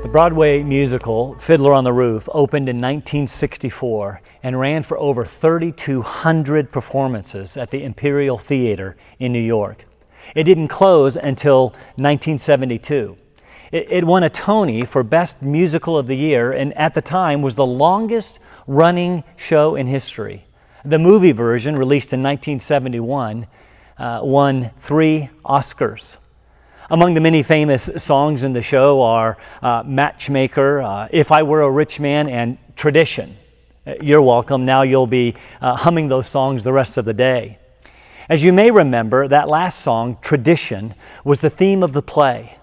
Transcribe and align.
The 0.00 0.08
Broadway 0.08 0.62
musical 0.62 1.34
Fiddler 1.40 1.74
on 1.74 1.82
the 1.82 1.92
Roof 1.92 2.28
opened 2.32 2.68
in 2.68 2.76
1964 2.76 4.22
and 4.44 4.58
ran 4.58 4.84
for 4.84 4.96
over 4.96 5.24
3,200 5.24 6.70
performances 6.70 7.56
at 7.56 7.72
the 7.72 7.82
Imperial 7.82 8.38
Theater 8.38 8.96
in 9.18 9.32
New 9.32 9.40
York. 9.40 9.84
It 10.36 10.44
didn't 10.44 10.68
close 10.68 11.16
until 11.16 11.70
1972. 11.96 13.18
It, 13.72 13.86
it, 13.90 14.04
won 14.04 14.22
a 14.22 14.30
Tony 14.30 14.84
for 14.84 15.02
Best 15.02 15.42
Musical 15.42 15.98
of 15.98 16.06
the 16.06 16.16
Year 16.16 16.52
and 16.52 16.72
at 16.74 16.94
the 16.94 17.02
time 17.02 17.42
was 17.42 17.56
the 17.56 17.66
longest 17.66 18.38
running 18.68 19.24
show 19.36 19.74
in 19.74 19.88
history. 19.88 20.44
The 20.84 21.00
movie 21.00 21.32
version, 21.32 21.74
released 21.74 22.12
in 22.12 22.22
1971, 22.22 23.48
uh, 23.98 24.20
won 24.22 24.70
three 24.78 25.28
Oscars. 25.44 26.18
Among 26.90 27.12
the 27.12 27.20
many 27.20 27.42
famous 27.42 27.90
songs 27.98 28.44
in 28.44 28.54
the 28.54 28.62
show 28.62 29.02
are 29.02 29.36
uh, 29.60 29.82
Matchmaker, 29.84 30.80
uh, 30.80 31.08
If 31.10 31.30
I 31.30 31.42
Were 31.42 31.60
a 31.60 31.70
Rich 31.70 32.00
Man, 32.00 32.30
and 32.30 32.56
Tradition. 32.76 33.36
Uh, 33.86 33.96
you're 34.00 34.22
welcome. 34.22 34.64
Now 34.64 34.80
you'll 34.80 35.06
be 35.06 35.34
uh, 35.60 35.76
humming 35.76 36.08
those 36.08 36.28
songs 36.28 36.64
the 36.64 36.72
rest 36.72 36.96
of 36.96 37.04
the 37.04 37.12
day. 37.12 37.58
As 38.30 38.42
you 38.42 38.54
may 38.54 38.70
remember, 38.70 39.28
that 39.28 39.50
last 39.50 39.80
song, 39.80 40.16
Tradition, 40.22 40.94
was 41.24 41.40
the 41.42 41.50
theme 41.50 41.82
of 41.82 41.92
the 41.92 42.00
play. 42.00 42.56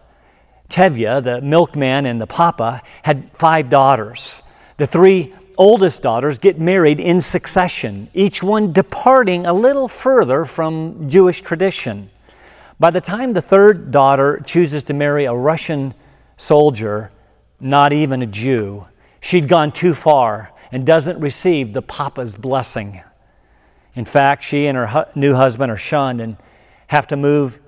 Tevye, 0.69 1.23
the 1.23 1.39
milkman 1.41 2.07
and 2.07 2.19
the 2.19 2.25
papa, 2.25 2.81
had 3.03 3.29
five 3.33 3.69
daughters. 3.69 4.41
The 4.77 4.87
three 4.87 5.35
oldest 5.55 6.01
daughters 6.01 6.39
get 6.39 6.59
married 6.59 6.99
in 6.99 7.21
succession, 7.21 8.09
each 8.15 8.41
one 8.41 8.73
departing 8.73 9.45
a 9.45 9.53
little 9.53 9.87
further 9.87 10.45
from 10.45 11.07
Jewish 11.07 11.43
tradition. 11.43 12.09
By 12.79 12.89
the 12.89 13.01
time 13.01 13.33
the 13.33 13.41
third 13.41 13.91
daughter 13.91 14.41
chooses 14.45 14.83
to 14.85 14.93
marry 14.93 15.25
a 15.25 15.33
Russian 15.33 15.93
soldier, 16.35 17.11
not 17.59 17.93
even 17.93 18.21
a 18.21 18.25
Jew, 18.25 18.85
she'd 19.21 19.47
gone 19.47 19.71
too 19.71 19.93
far 19.93 20.51
and 20.71 20.85
doesn't 20.85 21.19
receive 21.19 21.71
the 21.71 21.81
papa's 21.81 22.35
blessing. 22.35 23.01
In 23.95 24.03
fact, 24.03 24.43
she 24.43 24.67
and 24.67 24.77
her 24.77 24.87
hu- 24.87 25.19
new 25.19 25.33
husband 25.33 25.71
are 25.71 25.77
shunned 25.77 26.19
and 26.19 26.35
have 26.87 27.07
to 27.07 27.15
move 27.15 27.59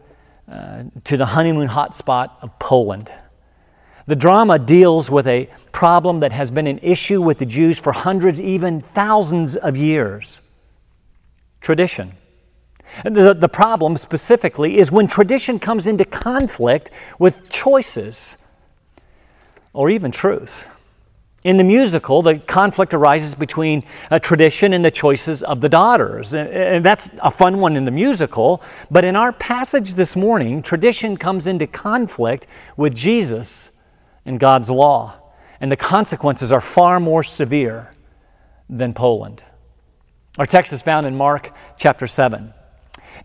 uh, 0.51 0.83
to 1.05 1.15
the 1.15 1.25
honeymoon 1.25 1.69
hotspot 1.69 2.31
of 2.41 2.59
Poland. 2.59 3.11
The 4.07 4.15
drama 4.15 4.59
deals 4.59 5.09
with 5.09 5.27
a 5.27 5.49
problem 5.71 6.19
that 6.19 6.33
has 6.33 6.51
been 6.51 6.67
an 6.67 6.79
issue 6.79 7.21
with 7.21 7.39
the 7.39 7.45
Jews 7.45 7.79
for 7.79 7.93
hundreds, 7.93 8.41
even 8.41 8.81
thousands 8.81 9.55
of 9.55 9.77
years 9.77 10.41
tradition. 11.61 12.13
The, 13.03 13.33
the 13.33 13.49
problem 13.49 13.97
specifically 13.97 14.77
is 14.77 14.91
when 14.91 15.07
tradition 15.07 15.59
comes 15.59 15.87
into 15.87 16.05
conflict 16.05 16.89
with 17.19 17.49
choices 17.49 18.37
or 19.73 19.89
even 19.89 20.11
truth. 20.11 20.65
In 21.43 21.57
the 21.57 21.63
musical, 21.63 22.21
the 22.21 22.39
conflict 22.39 22.93
arises 22.93 23.35
between 23.35 23.83
a 24.11 24.19
tradition 24.19 24.73
and 24.73 24.83
the 24.83 24.91
choices 24.91 25.43
of 25.43 25.61
the 25.61 25.69
daughters. 25.69 26.33
And 26.33 26.83
that's 26.83 27.09
a 27.21 27.31
fun 27.31 27.59
one 27.59 27.77
in 27.77 27.85
the 27.85 27.91
musical. 27.91 28.61
But 28.91 29.05
in 29.05 29.15
our 29.15 29.31
passage 29.31 29.93
this 29.93 30.15
morning, 30.15 30.61
tradition 30.61 31.15
comes 31.15 31.47
into 31.47 31.65
conflict 31.67 32.47
with 32.75 32.95
Jesus 32.95 33.69
and 34.25 34.39
God's 34.39 34.69
law. 34.69 35.15
And 35.61 35.71
the 35.71 35.77
consequences 35.77 36.51
are 36.51 36.59
far 36.59 36.99
more 36.99 37.23
severe 37.23 37.93
than 38.69 38.93
Poland. 38.93 39.43
Our 40.37 40.45
text 40.45 40.73
is 40.73 40.81
found 40.81 41.05
in 41.05 41.15
Mark 41.15 41.53
chapter 41.77 42.07
7. 42.07 42.53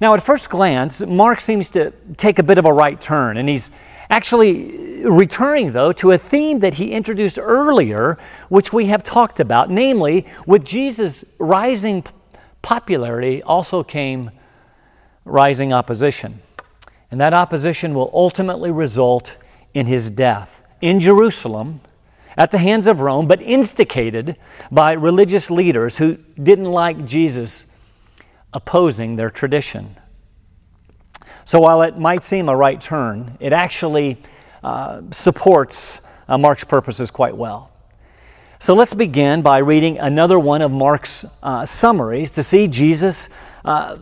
Now, 0.03 0.15
at 0.15 0.23
first 0.25 0.51
glance, 0.51 1.01
Mark 1.07 1.41
seems 1.41 1.71
to 1.71 1.93
take 2.17 2.41
a 2.41 2.43
bit 2.43 2.59
of 2.59 2.65
a 2.65 2.73
right 2.73 3.01
turn, 3.01 3.37
and 3.37 3.49
he's 3.49 3.71
actually 4.11 5.07
returning, 5.07 5.71
though, 5.71 5.93
to 5.93 6.11
a 6.11 6.19
theme 6.19 6.59
that 6.59 6.75
he 6.75 6.91
introduced 6.91 7.39
earlier, 7.41 8.19
which 8.49 8.73
we 8.73 8.87
have 8.87 9.05
talked 9.05 9.39
about. 9.39 9.71
Namely, 9.71 10.27
with 10.45 10.65
Jesus' 10.65 11.25
rising 11.39 12.05
popularity 12.63 13.45
also 13.45 13.85
came 13.85 14.33
rising 15.25 15.73
opposition. 15.73 16.41
And 17.13 17.21
that 17.21 17.33
opposition 17.33 17.95
will 17.95 18.11
ultimately 18.13 18.73
result 18.73 19.37
in 19.73 19.87
his 19.87 20.11
death 20.11 20.65
in 20.81 20.99
Jerusalem 20.99 21.81
at 22.37 22.51
the 22.51 22.59
hands 22.59 22.89
of 22.89 22.99
Rome, 22.99 23.29
but 23.29 23.41
instigated 23.41 24.35
by 24.69 24.95
religious 24.95 25.49
leaders 25.49 25.99
who 25.99 26.19
didn't 26.43 26.65
like 26.73 27.07
Jesus 27.07 27.67
opposing 28.53 29.17
their 29.17 29.31
tradition. 29.31 29.97
So 31.45 31.61
while 31.61 31.83
it 31.83 31.99
might 31.99 32.23
seem 32.23 32.49
a 32.49 32.57
right 32.57 32.81
turn, 32.81 33.37
it 33.41 33.53
actually 33.53 34.19
uh, 34.63 35.03
supports 35.11 36.03
uh, 36.29 36.39
Mark's 36.39 36.65
purposes 36.65 37.11
quite 37.11 37.37
well. 37.37 37.73
So 38.59 38.75
let's 38.75 38.95
begin 38.95 39.43
by 39.43 39.59
reading 39.59 39.99
another 39.99 40.39
one 40.39 40.63
of 40.63 40.71
Mark's 40.71 41.25
uh, 41.43 41.67
summaries 41.67 42.31
to 42.33 42.45
see 42.45 42.69
Jesus 42.69 43.29
uh, 43.65 43.97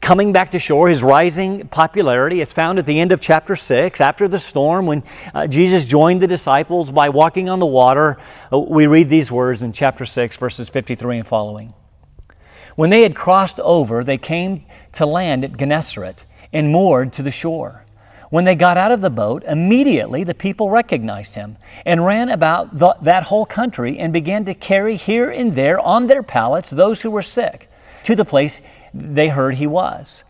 coming 0.00 0.32
back 0.32 0.52
to 0.52 0.58
shore, 0.58 0.88
his 0.88 1.02
rising 1.02 1.68
popularity. 1.68 2.40
It's 2.40 2.54
found 2.54 2.78
at 2.78 2.86
the 2.86 2.98
end 2.98 3.12
of 3.12 3.20
chapter 3.20 3.54
6. 3.54 4.00
After 4.00 4.26
the 4.26 4.38
storm, 4.38 4.86
when 4.86 5.02
uh, 5.34 5.46
Jesus 5.46 5.84
joined 5.84 6.22
the 6.22 6.26
disciples 6.26 6.90
by 6.90 7.10
walking 7.10 7.50
on 7.50 7.58
the 7.58 7.66
water, 7.66 8.16
uh, 8.50 8.58
we 8.58 8.86
read 8.86 9.10
these 9.10 9.30
words 9.30 9.62
in 9.62 9.72
chapter 9.72 10.06
6, 10.06 10.38
verses 10.38 10.70
53 10.70 11.18
and 11.18 11.26
following. 11.26 11.74
When 12.78 12.90
they 12.90 13.02
had 13.02 13.16
crossed 13.16 13.58
over, 13.58 14.04
they 14.04 14.18
came 14.18 14.64
to 14.92 15.04
land 15.04 15.42
at 15.42 15.56
Gennesaret 15.56 16.24
and 16.52 16.70
moored 16.70 17.12
to 17.14 17.24
the 17.24 17.30
shore. 17.32 17.84
When 18.30 18.44
they 18.44 18.54
got 18.54 18.78
out 18.78 18.92
of 18.92 19.00
the 19.00 19.10
boat, 19.10 19.42
immediately 19.48 20.22
the 20.22 20.32
people 20.32 20.70
recognized 20.70 21.34
him 21.34 21.56
and 21.84 22.06
ran 22.06 22.28
about 22.28 22.78
the, 22.78 22.94
that 23.02 23.24
whole 23.24 23.46
country 23.46 23.98
and 23.98 24.12
began 24.12 24.44
to 24.44 24.54
carry 24.54 24.94
here 24.94 25.28
and 25.28 25.54
there 25.54 25.80
on 25.80 26.06
their 26.06 26.22
pallets 26.22 26.70
those 26.70 27.02
who 27.02 27.10
were 27.10 27.20
sick 27.20 27.68
to 28.04 28.14
the 28.14 28.24
place 28.24 28.60
they 28.94 29.28
heard 29.28 29.56
he 29.56 29.66
was. 29.66 30.22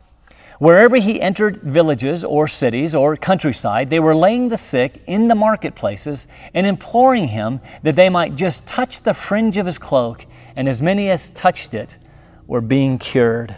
Wherever 0.58 0.96
he 0.96 1.20
entered 1.20 1.60
villages 1.60 2.24
or 2.24 2.48
cities 2.48 2.94
or 2.94 3.14
countryside, 3.18 3.90
they 3.90 4.00
were 4.00 4.16
laying 4.16 4.48
the 4.48 4.56
sick 4.56 5.02
in 5.06 5.28
the 5.28 5.34
marketplaces 5.34 6.26
and 6.54 6.66
imploring 6.66 7.28
him 7.28 7.60
that 7.82 7.94
they 7.94 8.08
might 8.08 8.36
just 8.36 8.66
touch 8.66 9.00
the 9.00 9.12
fringe 9.12 9.58
of 9.58 9.66
his 9.66 9.76
cloak, 9.76 10.24
and 10.56 10.66
as 10.66 10.80
many 10.80 11.10
as 11.10 11.28
touched 11.28 11.74
it 11.74 11.98
were 12.48 12.60
being 12.60 12.98
cured. 12.98 13.54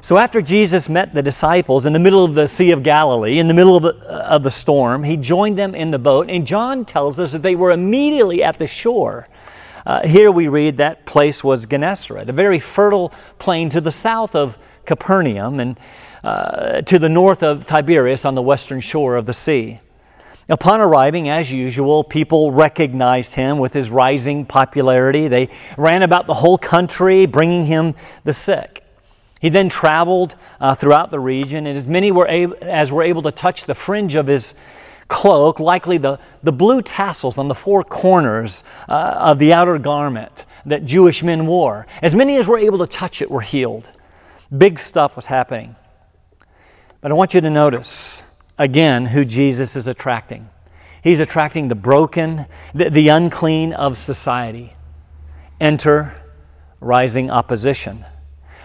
So, 0.00 0.16
after 0.16 0.40
Jesus 0.40 0.88
met 0.88 1.12
the 1.12 1.22
disciples 1.22 1.86
in 1.86 1.92
the 1.92 1.98
middle 1.98 2.24
of 2.24 2.34
the 2.34 2.48
Sea 2.48 2.70
of 2.70 2.82
Galilee, 2.82 3.38
in 3.38 3.46
the 3.46 3.54
middle 3.54 3.76
of 3.76 3.82
the, 3.82 3.94
uh, 4.08 4.34
of 4.34 4.42
the 4.42 4.50
storm, 4.50 5.04
he 5.04 5.16
joined 5.16 5.58
them 5.58 5.74
in 5.74 5.90
the 5.90 5.98
boat, 5.98 6.30
and 6.30 6.46
John 6.46 6.84
tells 6.84 7.20
us 7.20 7.32
that 7.32 7.42
they 7.42 7.54
were 7.54 7.70
immediately 7.70 8.42
at 8.42 8.58
the 8.58 8.66
shore. 8.66 9.28
Uh, 9.84 10.06
here 10.06 10.30
we 10.30 10.48
read 10.48 10.76
that 10.78 11.04
place 11.04 11.44
was 11.44 11.66
Gennesaret, 11.66 12.28
a 12.28 12.32
very 12.32 12.58
fertile 12.58 13.12
plain 13.38 13.68
to 13.70 13.80
the 13.80 13.92
south 13.92 14.34
of 14.34 14.56
Capernaum 14.86 15.60
and 15.60 15.78
uh, 16.24 16.82
to 16.82 16.98
the 16.98 17.08
north 17.08 17.42
of 17.42 17.66
Tiberias 17.66 18.24
on 18.24 18.34
the 18.34 18.42
western 18.42 18.80
shore 18.80 19.16
of 19.16 19.26
the 19.26 19.32
sea. 19.32 19.80
Upon 20.48 20.80
arriving, 20.80 21.28
as 21.28 21.52
usual, 21.52 22.02
people 22.02 22.50
recognized 22.50 23.34
him 23.34 23.58
with 23.58 23.72
his 23.72 23.90
rising 23.90 24.44
popularity. 24.44 25.28
They 25.28 25.48
ran 25.76 26.02
about 26.02 26.26
the 26.26 26.34
whole 26.34 26.58
country 26.58 27.26
bringing 27.26 27.64
him 27.64 27.94
the 28.24 28.32
sick. 28.32 28.84
He 29.40 29.48
then 29.48 29.68
traveled 29.68 30.34
uh, 30.60 30.74
throughout 30.74 31.10
the 31.10 31.20
region, 31.20 31.66
and 31.66 31.76
as 31.76 31.86
many 31.86 32.12
were 32.12 32.28
able, 32.28 32.56
as 32.60 32.90
were 32.90 33.02
able 33.02 33.22
to 33.22 33.32
touch 33.32 33.64
the 33.64 33.74
fringe 33.74 34.14
of 34.14 34.26
his 34.26 34.54
cloak, 35.08 35.60
likely 35.60 35.98
the, 35.98 36.18
the 36.42 36.52
blue 36.52 36.80
tassels 36.80 37.38
on 37.38 37.48
the 37.48 37.54
four 37.54 37.84
corners 37.84 38.64
uh, 38.88 39.16
of 39.18 39.38
the 39.38 39.52
outer 39.52 39.78
garment 39.78 40.44
that 40.64 40.84
Jewish 40.84 41.22
men 41.22 41.46
wore, 41.46 41.86
as 42.00 42.14
many 42.14 42.36
as 42.36 42.46
were 42.46 42.58
able 42.58 42.78
to 42.78 42.86
touch 42.86 43.20
it 43.20 43.30
were 43.30 43.40
healed. 43.40 43.90
Big 44.56 44.78
stuff 44.78 45.16
was 45.16 45.26
happening. 45.26 45.76
But 47.00 47.10
I 47.10 47.14
want 47.14 47.34
you 47.34 47.40
to 47.40 47.50
notice 47.50 48.21
again 48.58 49.06
who 49.06 49.24
Jesus 49.24 49.76
is 49.76 49.86
attracting. 49.86 50.48
He's 51.02 51.20
attracting 51.20 51.68
the 51.68 51.74
broken, 51.74 52.46
the, 52.74 52.88
the 52.90 53.08
unclean 53.08 53.72
of 53.72 53.98
society. 53.98 54.74
Enter 55.60 56.14
rising 56.80 57.30
opposition. 57.30 58.04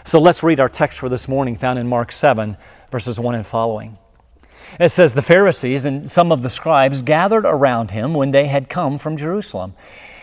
So 0.04 0.19
let's 0.19 0.44
read 0.44 0.60
our 0.60 0.69
text 0.69 1.00
for 1.00 1.10
this 1.10 1.28
morning, 1.28 1.57
found 1.57 1.80
in 1.80 1.88
Mark 1.88 2.12
7, 2.12 2.57
verses 2.92 3.19
1 3.19 3.36
and 3.36 3.45
following. 3.45 3.98
It 4.80 4.89
says, 4.89 5.13
The 5.13 5.22
Pharisees 5.22 5.86
and 5.86 6.10
some 6.10 6.31
of 6.31 6.44
the 6.44 6.50
scribes 6.50 7.01
gathered 7.01 7.45
around 7.45 7.92
him 7.92 8.13
when 8.13 8.31
they 8.31 8.48
had 8.48 8.69
come 8.69 8.98
from 8.98 9.18
Jerusalem 9.18 9.74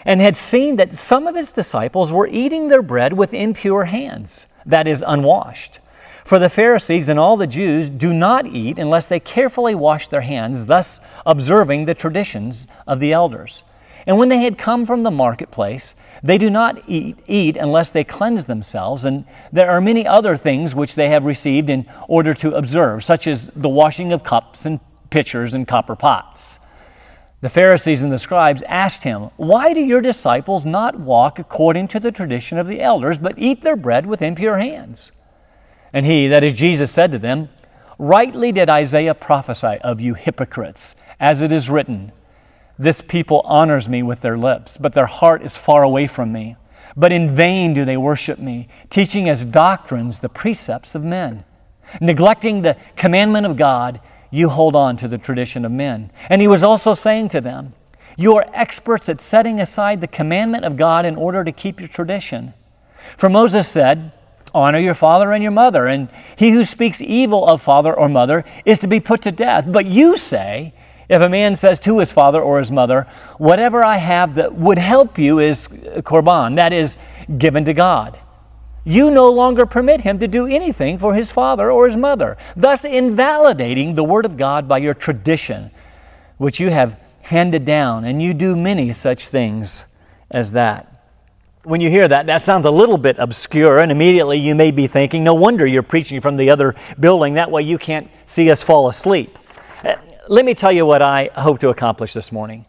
and 0.05 0.21
had 0.21 0.37
seen 0.37 0.77
that 0.77 0.95
some 0.95 1.27
of 1.27 1.35
his 1.35 1.53
disciples 1.53 2.13
were 2.13 2.27
eating 2.27 2.69
their 2.69 2.83
bread 2.83 3.15
with 3.15 3.33
impure 3.33 3.85
hands, 3.85 4.47
that 4.67 4.87
is, 4.87 5.03
unwashed. 5.07 5.81
For 6.25 6.39
the 6.39 6.49
Pharisees 6.49 7.11
and 7.11 7.19
all 7.19 7.37
the 7.37 7.47
Jews 7.47 7.91
do 7.91 8.13
not 8.13 8.47
eat 8.47 8.79
unless 8.79 9.07
they 9.07 9.21
carefully 9.21 9.75
wash 9.75 10.09
their 10.09 10.23
hands, 10.23 10.67
thus 10.67 11.01
observing 11.27 11.85
the 11.85 11.95
traditions 11.95 12.67
of 12.87 12.99
the 12.99 13.13
elders. 13.13 13.63
And 14.07 14.17
when 14.17 14.31
they 14.31 14.39
had 14.39 14.57
come 14.57 14.87
from 14.87 15.03
the 15.03 15.11
marketplace, 15.11 15.95
they 16.23 16.39
do 16.39 16.49
not 16.49 16.83
eat, 16.89 17.19
eat 17.27 17.59
unless 17.59 17.91
they 17.91 18.05
cleanse 18.05 18.47
themselves, 18.47 19.05
and 19.05 19.27
there 19.53 19.71
are 19.71 19.83
many 19.83 20.07
other 20.07 20.39
things 20.39 20.75
which 20.75 20.95
they 20.95 21.11
have 21.11 21.25
received 21.25 21.69
in 21.69 21.85
order 22.09 22.33
to 22.35 22.55
observe, 22.55 23.05
such 23.05 23.27
as 23.27 23.49
the 23.49 23.69
washing 23.69 24.11
of 24.11 24.25
cups 24.25 24.65
and 24.65 24.81
pitchers 25.11 25.53
and 25.53 25.69
copper 25.69 25.95
pots. 25.95 26.59
the 27.43 27.51
Pharisees 27.51 28.03
and 28.03 28.11
the 28.11 28.19
scribes 28.19 28.63
asked 28.63 29.03
him, 29.03 29.25
Why 29.37 29.75
do 29.75 29.81
your 29.81 30.01
disciples 30.01 30.65
not 30.65 30.99
walk 30.99 31.39
according 31.39 31.89
to 31.89 32.01
the 32.01 32.11
tradition 32.11 32.57
of 32.57 32.67
the 32.67 32.81
elders, 32.81 33.19
but 33.19 33.39
eat 33.39 33.63
their 33.63 33.77
bread 33.77 34.07
with 34.07 34.23
impure 34.23 34.57
hands? 34.57 35.13
And 35.95 36.05
he, 36.05 36.27
that 36.27 36.43
is 36.43 36.53
Jesus, 36.53 36.91
said 36.91 37.13
to 37.13 37.21
them, 37.21 37.49
Rightly 37.99 38.51
did 38.51 38.69
Isaiah 38.69 39.15
prophesy 39.15 39.79
of 39.83 40.01
you 40.01 40.15
hypocrites, 40.15 40.97
as 41.21 41.41
it 41.41 41.53
is 41.53 41.71
written, 41.71 42.11
This 42.77 43.01
people 43.01 43.43
honors 43.45 43.89
me 43.89 44.03
with 44.03 44.21
their 44.21 44.37
lips, 44.37 44.77
but 44.77 44.93
their 44.93 45.07
heart 45.07 45.43
is 45.43 45.57
far 45.57 45.85
away 45.85 46.09
from 46.09 46.33
me. 46.33 46.57
But 46.97 47.13
in 47.13 47.37
vain 47.37 47.75
do 47.75 47.85
they 47.85 47.97
worship 47.97 48.41
me, 48.41 48.67
teaching 48.91 49.29
as 49.29 49.45
doctrines 49.45 50.19
the 50.19 50.29
precepts 50.29 50.97
of 50.97 51.05
men. 51.05 51.45
Neglecting 52.01 52.63
the 52.63 52.77
commandment 52.97 53.47
of 53.47 53.57
God, 53.57 54.01
you 54.33 54.49
hold 54.49 54.75
on 54.75 54.97
to 54.97 55.07
the 55.07 55.17
tradition 55.17 55.65
of 55.65 55.71
men. 55.71 56.11
And 56.29 56.43
he 56.43 56.49
was 56.49 56.65
also 56.65 56.95
saying 56.95 57.29
to 57.29 57.41
them, 57.41 57.73
You 58.17 58.35
are 58.37 58.51
experts 58.53 59.09
at 59.09 59.21
setting 59.21 59.61
aside 59.61 60.01
the 60.01 60.09
commandment 60.09 60.65
of 60.65 60.77
God 60.77 61.07
in 61.07 61.15
order 61.15 61.45
to 61.45 61.53
keep 61.53 61.79
your 61.79 61.89
tradition. 61.89 62.53
For 63.17 63.29
Moses 63.29 63.69
said, 63.69 64.11
Honor 64.55 64.79
your 64.79 64.95
father 64.95 65.33
and 65.33 65.43
your 65.43 65.53
mother, 65.53 65.87
and 65.87 66.09
he 66.37 66.51
who 66.51 66.65
speaks 66.65 67.01
evil 67.01 67.47
of 67.47 67.61
father 67.61 67.93
or 67.93 68.09
mother 68.09 68.45
is 68.65 68.79
to 68.79 68.87
be 68.87 69.01
put 69.01 69.23
to 69.23 69.33
death. 69.33 69.65
But 69.67 69.87
you 69.87 70.17
say, 70.17 70.73
if 71.09 71.21
a 71.21 71.29
man 71.29 71.57
says 71.57 71.79
to 71.81 71.99
his 71.99 72.13
father 72.13 72.41
or 72.41 72.61
his 72.61 72.71
mother, 72.71 73.07
Whatever 73.39 73.85
I 73.85 73.97
have 73.97 74.37
that 74.37 74.55
would 74.55 74.79
help 74.79 75.19
you 75.19 75.39
is 75.39 75.69
korban, 75.69 76.57
that 76.57 76.73
is, 76.73 76.97
given 77.37 77.65
to 77.65 77.75
God 77.75 78.19
you 78.85 79.11
no 79.11 79.31
longer 79.31 79.65
permit 79.65 80.03
him 80.03 80.19
to 80.19 80.29
do 80.29 80.47
anything 80.47 80.99
for 80.99 81.15
his 81.15 81.33
father 81.33 81.71
or 81.71 81.87
his 81.87 81.97
mother, 81.97 82.37
thus 82.55 82.85
invalidating 82.85 83.95
the 83.95 84.05
Word 84.05 84.27
of 84.27 84.37
God 84.37 84.69
by 84.69 84.79
your 84.79 84.95
tradition, 84.95 85.71
which 86.37 86.61
you 86.61 86.71
have 86.71 87.01
handed 87.23 87.65
down, 87.65 88.05
and 88.05 88.23
you 88.23 88.35
do 88.35 88.55
many 88.55 88.93
such 88.93 89.29
things 89.29 89.87
as 90.31 90.53
that. 90.53 90.94
When 91.65 91.81
you 91.81 91.89
hear 91.89 92.07
that, 92.07 92.27
that 92.27 92.43
sounds 92.43 92.67
a 92.67 92.71
little 92.71 92.99
bit 92.99 93.17
obscure, 93.19 93.79
and 93.79 93.91
immediately 93.91 94.39
you 94.39 94.55
may 94.55 94.71
be 94.71 94.87
thinking, 94.87 95.25
no 95.25 95.33
wonder 95.33 95.67
you're 95.67 95.83
preaching 95.83 96.21
from 96.21 96.37
the 96.37 96.51
other 96.51 96.75
building, 97.01 97.35
that 97.35 97.51
way 97.51 97.63
you 97.63 97.79
can't 97.79 98.11
see 98.27 98.51
us 98.51 98.63
fall 98.63 98.87
asleep. 98.87 99.39
Uh, 99.83 99.95
let 100.29 100.45
me 100.45 100.53
tell 100.53 100.71
you 100.71 100.85
what 100.85 101.01
I 101.01 101.31
hope 101.35 101.61
to 101.61 101.71
accomplish 101.71 102.13
this 102.13 102.31
morning. 102.31 102.67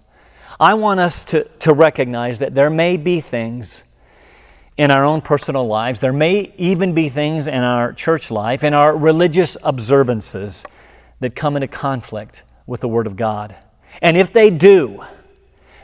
I 0.61 0.75
want 0.75 1.01
us 1.01 1.25
to, 1.25 1.43
to 1.59 1.73
recognize 1.73 2.39
that 2.39 2.55
there 2.55 2.69
may 2.69 2.95
be 2.95 3.19
things 3.19 3.83
in 4.77 4.91
our 4.91 5.03
own 5.03 5.19
personal 5.19 5.67
lives. 5.67 5.99
There 5.99 6.13
may 6.13 6.53
even 6.57 6.93
be 6.93 7.09
things 7.09 7.47
in 7.47 7.63
our 7.63 7.91
church 7.91 8.31
life, 8.31 8.63
in 8.63 8.73
our 8.73 8.97
religious 8.97 9.57
observances, 9.61 10.65
that 11.19 11.35
come 11.35 11.57
into 11.57 11.67
conflict 11.67 12.43
with 12.65 12.79
the 12.79 12.87
Word 12.87 13.07
of 13.07 13.17
God. 13.17 13.57
And 14.01 14.15
if 14.15 14.31
they 14.31 14.49
do, 14.49 15.03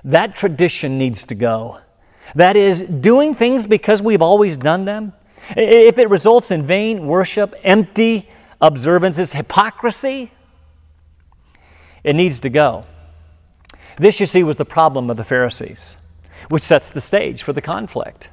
that 0.05 0.33
tradition 0.33 0.97
needs 0.97 1.25
to 1.25 1.35
go. 1.35 1.81
That 2.35 2.55
is, 2.55 2.81
doing 2.81 3.35
things 3.35 3.67
because 3.67 4.01
we've 4.01 4.21
always 4.21 4.57
done 4.57 4.85
them. 4.85 5.13
If 5.49 5.97
it 5.97 6.09
results 6.09 6.51
in 6.51 6.65
vain 6.65 7.07
worship, 7.07 7.55
empty 7.63 8.29
observances, 8.61 9.33
hypocrisy, 9.33 10.31
it 12.03 12.15
needs 12.15 12.39
to 12.41 12.49
go. 12.49 12.85
This, 13.97 14.19
you 14.19 14.25
see, 14.25 14.43
was 14.43 14.55
the 14.55 14.65
problem 14.65 15.09
of 15.09 15.17
the 15.17 15.23
Pharisees, 15.23 15.97
which 16.49 16.63
sets 16.63 16.89
the 16.89 17.01
stage 17.01 17.43
for 17.43 17.53
the 17.53 17.61
conflict. 17.61 18.29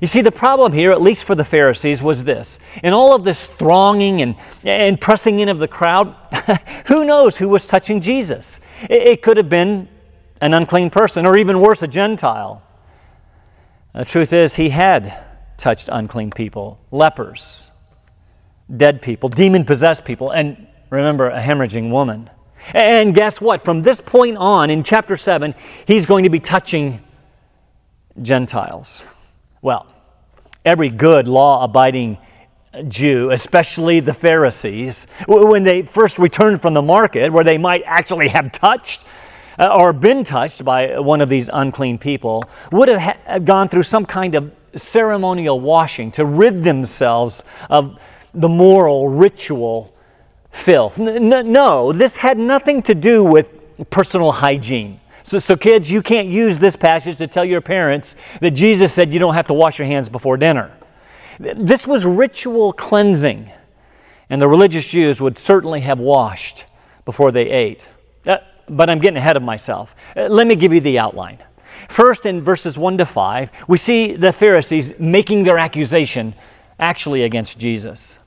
You 0.00 0.06
see, 0.06 0.20
the 0.20 0.32
problem 0.32 0.72
here, 0.72 0.92
at 0.92 1.02
least 1.02 1.24
for 1.24 1.34
the 1.34 1.44
Pharisees, 1.44 2.02
was 2.02 2.24
this. 2.24 2.58
In 2.82 2.92
all 2.92 3.14
of 3.14 3.24
this 3.24 3.46
thronging 3.46 4.22
and, 4.22 4.36
and 4.64 5.00
pressing 5.00 5.40
in 5.40 5.48
of 5.48 5.58
the 5.58 5.68
crowd, 5.68 6.14
who 6.86 7.04
knows 7.04 7.36
who 7.36 7.48
was 7.48 7.66
touching 7.66 8.00
Jesus? 8.00 8.60
It, 8.88 9.02
it 9.02 9.22
could 9.22 9.36
have 9.36 9.48
been 9.48 9.88
an 10.40 10.54
unclean 10.54 10.90
person, 10.90 11.26
or 11.26 11.36
even 11.36 11.60
worse, 11.60 11.82
a 11.82 11.88
Gentile. 11.88 12.62
The 13.94 14.04
truth 14.06 14.32
is, 14.32 14.54
he 14.54 14.70
had 14.70 15.22
touched 15.58 15.88
unclean 15.92 16.30
people, 16.30 16.80
lepers, 16.90 17.70
dead 18.74 19.02
people, 19.02 19.28
demon 19.28 19.64
possessed 19.64 20.04
people, 20.04 20.30
and 20.30 20.66
remember, 20.88 21.28
a 21.28 21.40
hemorrhaging 21.40 21.90
woman. 21.90 22.30
And 22.72 23.14
guess 23.14 23.40
what? 23.40 23.62
From 23.62 23.82
this 23.82 24.00
point 24.00 24.38
on, 24.38 24.70
in 24.70 24.82
chapter 24.82 25.16
7, 25.16 25.54
he's 25.86 26.06
going 26.06 26.24
to 26.24 26.30
be 26.30 26.40
touching 26.40 27.02
Gentiles. 28.20 29.04
Well, 29.60 29.86
every 30.64 30.88
good 30.88 31.28
law 31.28 31.64
abiding 31.64 32.18
Jew, 32.88 33.30
especially 33.30 34.00
the 34.00 34.14
Pharisees, 34.14 35.06
when 35.28 35.64
they 35.64 35.82
first 35.82 36.18
returned 36.18 36.62
from 36.62 36.72
the 36.72 36.82
market, 36.82 37.30
where 37.30 37.44
they 37.44 37.58
might 37.58 37.82
actually 37.84 38.28
have 38.28 38.52
touched 38.52 39.02
uh, 39.02 39.06
Uh, 39.58 39.68
or 39.76 39.92
been 39.92 40.24
touched 40.24 40.64
by 40.64 40.98
one 40.98 41.20
of 41.20 41.28
these 41.28 41.50
unclean 41.52 41.98
people, 41.98 42.44
would 42.70 42.88
have 42.88 43.18
uh, 43.26 43.38
gone 43.38 43.68
through 43.68 43.82
some 43.82 44.06
kind 44.06 44.34
of 44.34 44.50
ceremonial 44.74 45.60
washing 45.60 46.10
to 46.10 46.24
rid 46.24 46.64
themselves 46.64 47.44
of 47.68 47.98
the 48.34 48.48
moral 48.48 49.08
ritual 49.08 49.94
filth. 50.50 50.98
No, 50.98 51.92
this 51.92 52.16
had 52.16 52.38
nothing 52.38 52.82
to 52.82 52.94
do 52.94 53.24
with 53.24 53.46
personal 53.90 54.32
hygiene. 54.32 55.00
So, 55.22 55.38
so, 55.38 55.56
kids, 55.56 55.90
you 55.90 56.02
can't 56.02 56.28
use 56.28 56.58
this 56.58 56.76
passage 56.76 57.18
to 57.18 57.26
tell 57.26 57.44
your 57.44 57.60
parents 57.60 58.16
that 58.40 58.52
Jesus 58.52 58.92
said 58.92 59.12
you 59.12 59.20
don't 59.20 59.34
have 59.34 59.46
to 59.46 59.54
wash 59.54 59.78
your 59.78 59.86
hands 59.86 60.08
before 60.08 60.36
dinner. 60.36 60.72
This 61.38 61.86
was 61.86 62.04
ritual 62.04 62.72
cleansing, 62.72 63.50
and 64.28 64.42
the 64.42 64.48
religious 64.48 64.88
Jews 64.88 65.20
would 65.20 65.38
certainly 65.38 65.80
have 65.80 65.98
washed 65.98 66.64
before 67.04 67.30
they 67.30 67.48
ate. 67.48 67.88
But 68.76 68.90
I'm 68.90 68.98
getting 68.98 69.16
ahead 69.16 69.36
of 69.36 69.42
myself. 69.42 69.94
Uh, 70.16 70.28
let 70.28 70.46
me 70.46 70.56
give 70.56 70.72
you 70.72 70.80
the 70.80 70.98
outline. 70.98 71.38
First, 71.88 72.26
in 72.26 72.42
verses 72.42 72.78
1 72.78 72.98
to 72.98 73.06
5, 73.06 73.50
we 73.68 73.76
see 73.76 74.14
the 74.14 74.32
Pharisees 74.32 74.98
making 74.98 75.44
their 75.44 75.58
accusation 75.58 76.34
actually 76.78 77.22
against 77.22 77.58
Jesus. 77.58 78.18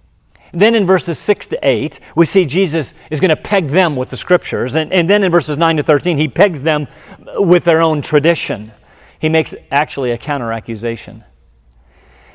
Then 0.53 0.75
in 0.75 0.85
verses 0.85 1.19
6 1.19 1.47
to 1.47 1.59
8, 1.61 1.99
we 2.15 2.25
see 2.25 2.45
Jesus 2.45 2.93
is 3.09 3.19
going 3.19 3.29
to 3.29 3.35
peg 3.35 3.69
them 3.69 3.95
with 3.95 4.09
the 4.09 4.17
scriptures. 4.17 4.75
And, 4.75 4.93
and 4.93 5.09
then 5.09 5.23
in 5.23 5.31
verses 5.31 5.57
9 5.57 5.77
to 5.77 5.83
13, 5.83 6.17
he 6.17 6.27
pegs 6.27 6.61
them 6.61 6.87
with 7.35 7.65
their 7.65 7.81
own 7.81 8.01
tradition. 8.01 8.71
He 9.19 9.29
makes 9.29 9.53
actually 9.71 10.11
a 10.11 10.17
counter 10.17 10.51
accusation. 10.51 11.23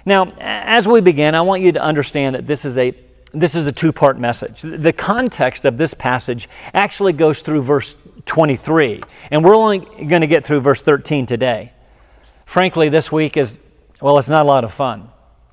Now, 0.05 0.33
as 0.39 0.89
we 0.89 1.01
begin, 1.01 1.35
I 1.35 1.41
want 1.41 1.63
you 1.63 1.73
to 1.73 1.81
understand 1.81 2.35
that 2.35 2.47
this 2.47 2.65
is 2.65 2.79
a 2.79 2.95
this 3.33 3.55
is 3.55 3.65
a 3.65 3.71
two 3.71 3.93
part 3.93 4.19
message. 4.19 4.63
The 4.63 4.93
context 4.93 5.65
of 5.65 5.79
this 5.79 5.95
passage 5.95 6.49
actually 6.75 7.13
goes 7.13 7.43
through 7.43 7.63
verse 7.63 7.95
23, 8.27 9.03
and 9.31 9.45
we're 9.45 9.57
only 9.57 9.79
going 9.79 10.21
to 10.21 10.27
get 10.27 10.45
through 10.45 10.61
verse 10.61 10.83
13 10.83 11.27
today. 11.27 11.73
Frankly, 12.47 12.89
this 12.89 13.13
week 13.13 13.37
is, 13.37 13.59
well, 14.01 14.19
it's 14.19 14.29
not 14.29 14.45
a 14.45 14.49
lot 14.49 14.65
of 14.65 14.73
fun 14.73 15.11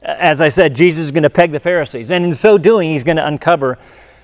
as 0.07 0.39
I 0.39 0.49
said, 0.49 0.75
Jesus 0.75 1.05
is 1.05 1.11
going 1.11 1.23
to 1.23 1.29
peg 1.29 1.51
the 1.51 1.59
Pharisees. 1.59 2.11
And 2.11 2.23
in 2.23 2.33
so 2.33 2.57
doing, 2.57 2.91
he's 2.91 3.03
going 3.03 3.17
to 3.17 3.27
uncover 3.27 3.77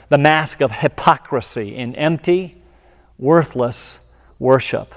the 0.10 0.18
mask 0.18 0.62
of 0.62 0.72
hypocrisy 0.72 1.76
in 1.76 1.96
empty, 1.96 2.62
worthless 3.18 4.00
worship. 4.40 4.94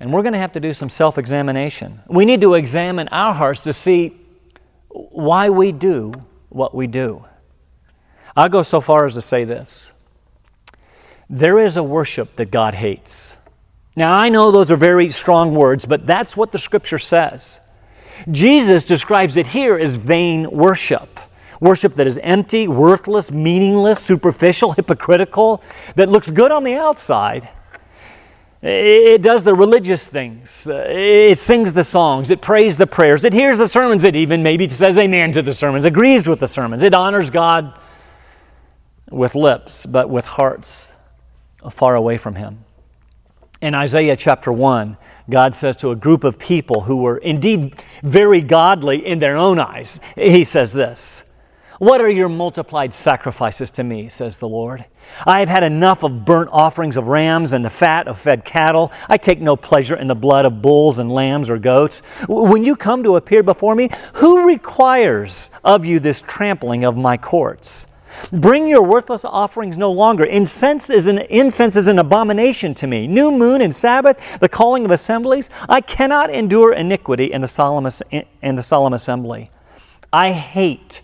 And 0.00 0.12
we're 0.12 0.22
going 0.22 0.32
to 0.32 0.38
have 0.38 0.52
to 0.52 0.60
do 0.60 0.74
some 0.74 0.90
self 0.90 1.18
examination. 1.18 2.02
We 2.08 2.24
need 2.24 2.40
to 2.40 2.54
examine 2.54 3.08
our 3.08 3.32
hearts 3.32 3.62
to 3.62 3.72
see 3.72 4.16
why 4.88 5.50
we 5.50 5.72
do 5.72 6.12
what 6.48 6.74
we 6.74 6.86
do. 6.86 7.24
I'll 8.36 8.48
go 8.48 8.62
so 8.62 8.80
far 8.80 9.06
as 9.06 9.14
to 9.14 9.22
say 9.22 9.44
this 9.44 9.92
there 11.28 11.58
is 11.58 11.76
a 11.76 11.82
worship 11.82 12.36
that 12.36 12.50
God 12.50 12.74
hates. 12.74 13.36
Now, 13.96 14.12
I 14.12 14.28
know 14.28 14.50
those 14.50 14.70
are 14.70 14.76
very 14.76 15.10
strong 15.10 15.54
words, 15.54 15.86
but 15.86 16.06
that's 16.06 16.36
what 16.36 16.52
the 16.52 16.58
scripture 16.58 16.98
says. 16.98 17.60
Jesus 18.30 18.84
describes 18.84 19.36
it 19.36 19.48
here 19.48 19.76
as 19.76 19.94
vain 19.94 20.50
worship. 20.50 21.18
Worship 21.60 21.94
that 21.94 22.06
is 22.06 22.18
empty, 22.18 22.68
worthless, 22.68 23.32
meaningless, 23.32 24.02
superficial, 24.04 24.72
hypocritical, 24.76 25.62
that 25.94 26.08
looks 26.08 26.30
good 26.30 26.52
on 26.52 26.62
the 26.62 26.74
outside. 26.74 27.48
It 28.62 29.22
does 29.22 29.44
the 29.44 29.54
religious 29.54 30.06
things. 30.06 30.66
It 30.68 31.38
sings 31.38 31.72
the 31.72 31.84
songs. 31.84 32.30
It 32.30 32.40
prays 32.40 32.78
the 32.78 32.86
prayers. 32.86 33.24
It 33.24 33.32
hears 33.32 33.58
the 33.58 33.68
sermons. 33.68 34.04
It 34.04 34.16
even 34.16 34.42
maybe 34.42 34.68
says 34.68 34.98
amen 34.98 35.32
to 35.32 35.42
the 35.42 35.54
sermons, 35.54 35.84
agrees 35.84 36.28
with 36.28 36.40
the 36.40 36.48
sermons. 36.48 36.82
It 36.82 36.94
honors 36.94 37.30
God 37.30 37.78
with 39.10 39.34
lips, 39.34 39.86
but 39.86 40.10
with 40.10 40.24
hearts 40.24 40.92
far 41.70 41.94
away 41.94 42.16
from 42.16 42.34
Him. 42.34 42.64
In 43.60 43.74
Isaiah 43.74 44.16
chapter 44.16 44.52
1, 44.52 44.96
God 45.28 45.54
says 45.54 45.76
to 45.76 45.90
a 45.90 45.96
group 45.96 46.24
of 46.24 46.38
people 46.38 46.82
who 46.82 46.96
were 46.96 47.18
indeed 47.18 47.82
very 48.02 48.40
godly 48.40 49.04
in 49.04 49.18
their 49.18 49.36
own 49.36 49.58
eyes, 49.58 49.98
He 50.14 50.44
says 50.44 50.72
this 50.72 51.34
What 51.78 52.00
are 52.00 52.10
your 52.10 52.28
multiplied 52.28 52.94
sacrifices 52.94 53.70
to 53.72 53.84
me, 53.84 54.08
says 54.08 54.38
the 54.38 54.48
Lord? 54.48 54.84
I 55.26 55.40
have 55.40 55.48
had 55.48 55.62
enough 55.62 56.02
of 56.02 56.24
burnt 56.24 56.50
offerings 56.52 56.96
of 56.96 57.06
rams 57.06 57.52
and 57.52 57.64
the 57.64 57.70
fat 57.70 58.08
of 58.08 58.18
fed 58.18 58.44
cattle. 58.44 58.92
I 59.08 59.16
take 59.16 59.40
no 59.40 59.56
pleasure 59.56 59.96
in 59.96 60.08
the 60.08 60.14
blood 60.14 60.44
of 60.44 60.60
bulls 60.60 60.98
and 60.98 61.10
lambs 61.10 61.48
or 61.48 61.58
goats. 61.58 62.00
When 62.28 62.64
you 62.64 62.76
come 62.76 63.02
to 63.04 63.16
appear 63.16 63.42
before 63.42 63.74
me, 63.74 63.88
who 64.14 64.46
requires 64.46 65.50
of 65.64 65.84
you 65.84 66.00
this 66.00 66.22
trampling 66.22 66.84
of 66.84 66.96
my 66.96 67.16
courts? 67.16 67.86
Bring 68.32 68.66
your 68.66 68.82
worthless 68.82 69.24
offerings 69.24 69.76
no 69.76 69.90
longer. 69.90 70.24
Incense 70.24 70.90
is 70.90 71.06
an 71.06 71.18
incense 71.18 71.76
is 71.76 71.86
an 71.86 71.98
abomination 71.98 72.74
to 72.74 72.86
me. 72.86 73.06
New 73.06 73.30
moon 73.30 73.60
and 73.60 73.74
Sabbath, 73.74 74.38
the 74.40 74.48
calling 74.48 74.84
of 74.84 74.90
assemblies. 74.90 75.50
I 75.68 75.80
cannot 75.80 76.30
endure 76.30 76.72
iniquity 76.72 77.32
in 77.32 77.40
the 77.40 77.48
solemn 77.48 77.88
in 78.42 78.56
the 78.56 78.62
solemn 78.62 78.92
assembly. 78.92 79.50
I 80.12 80.32
hate 80.32 81.02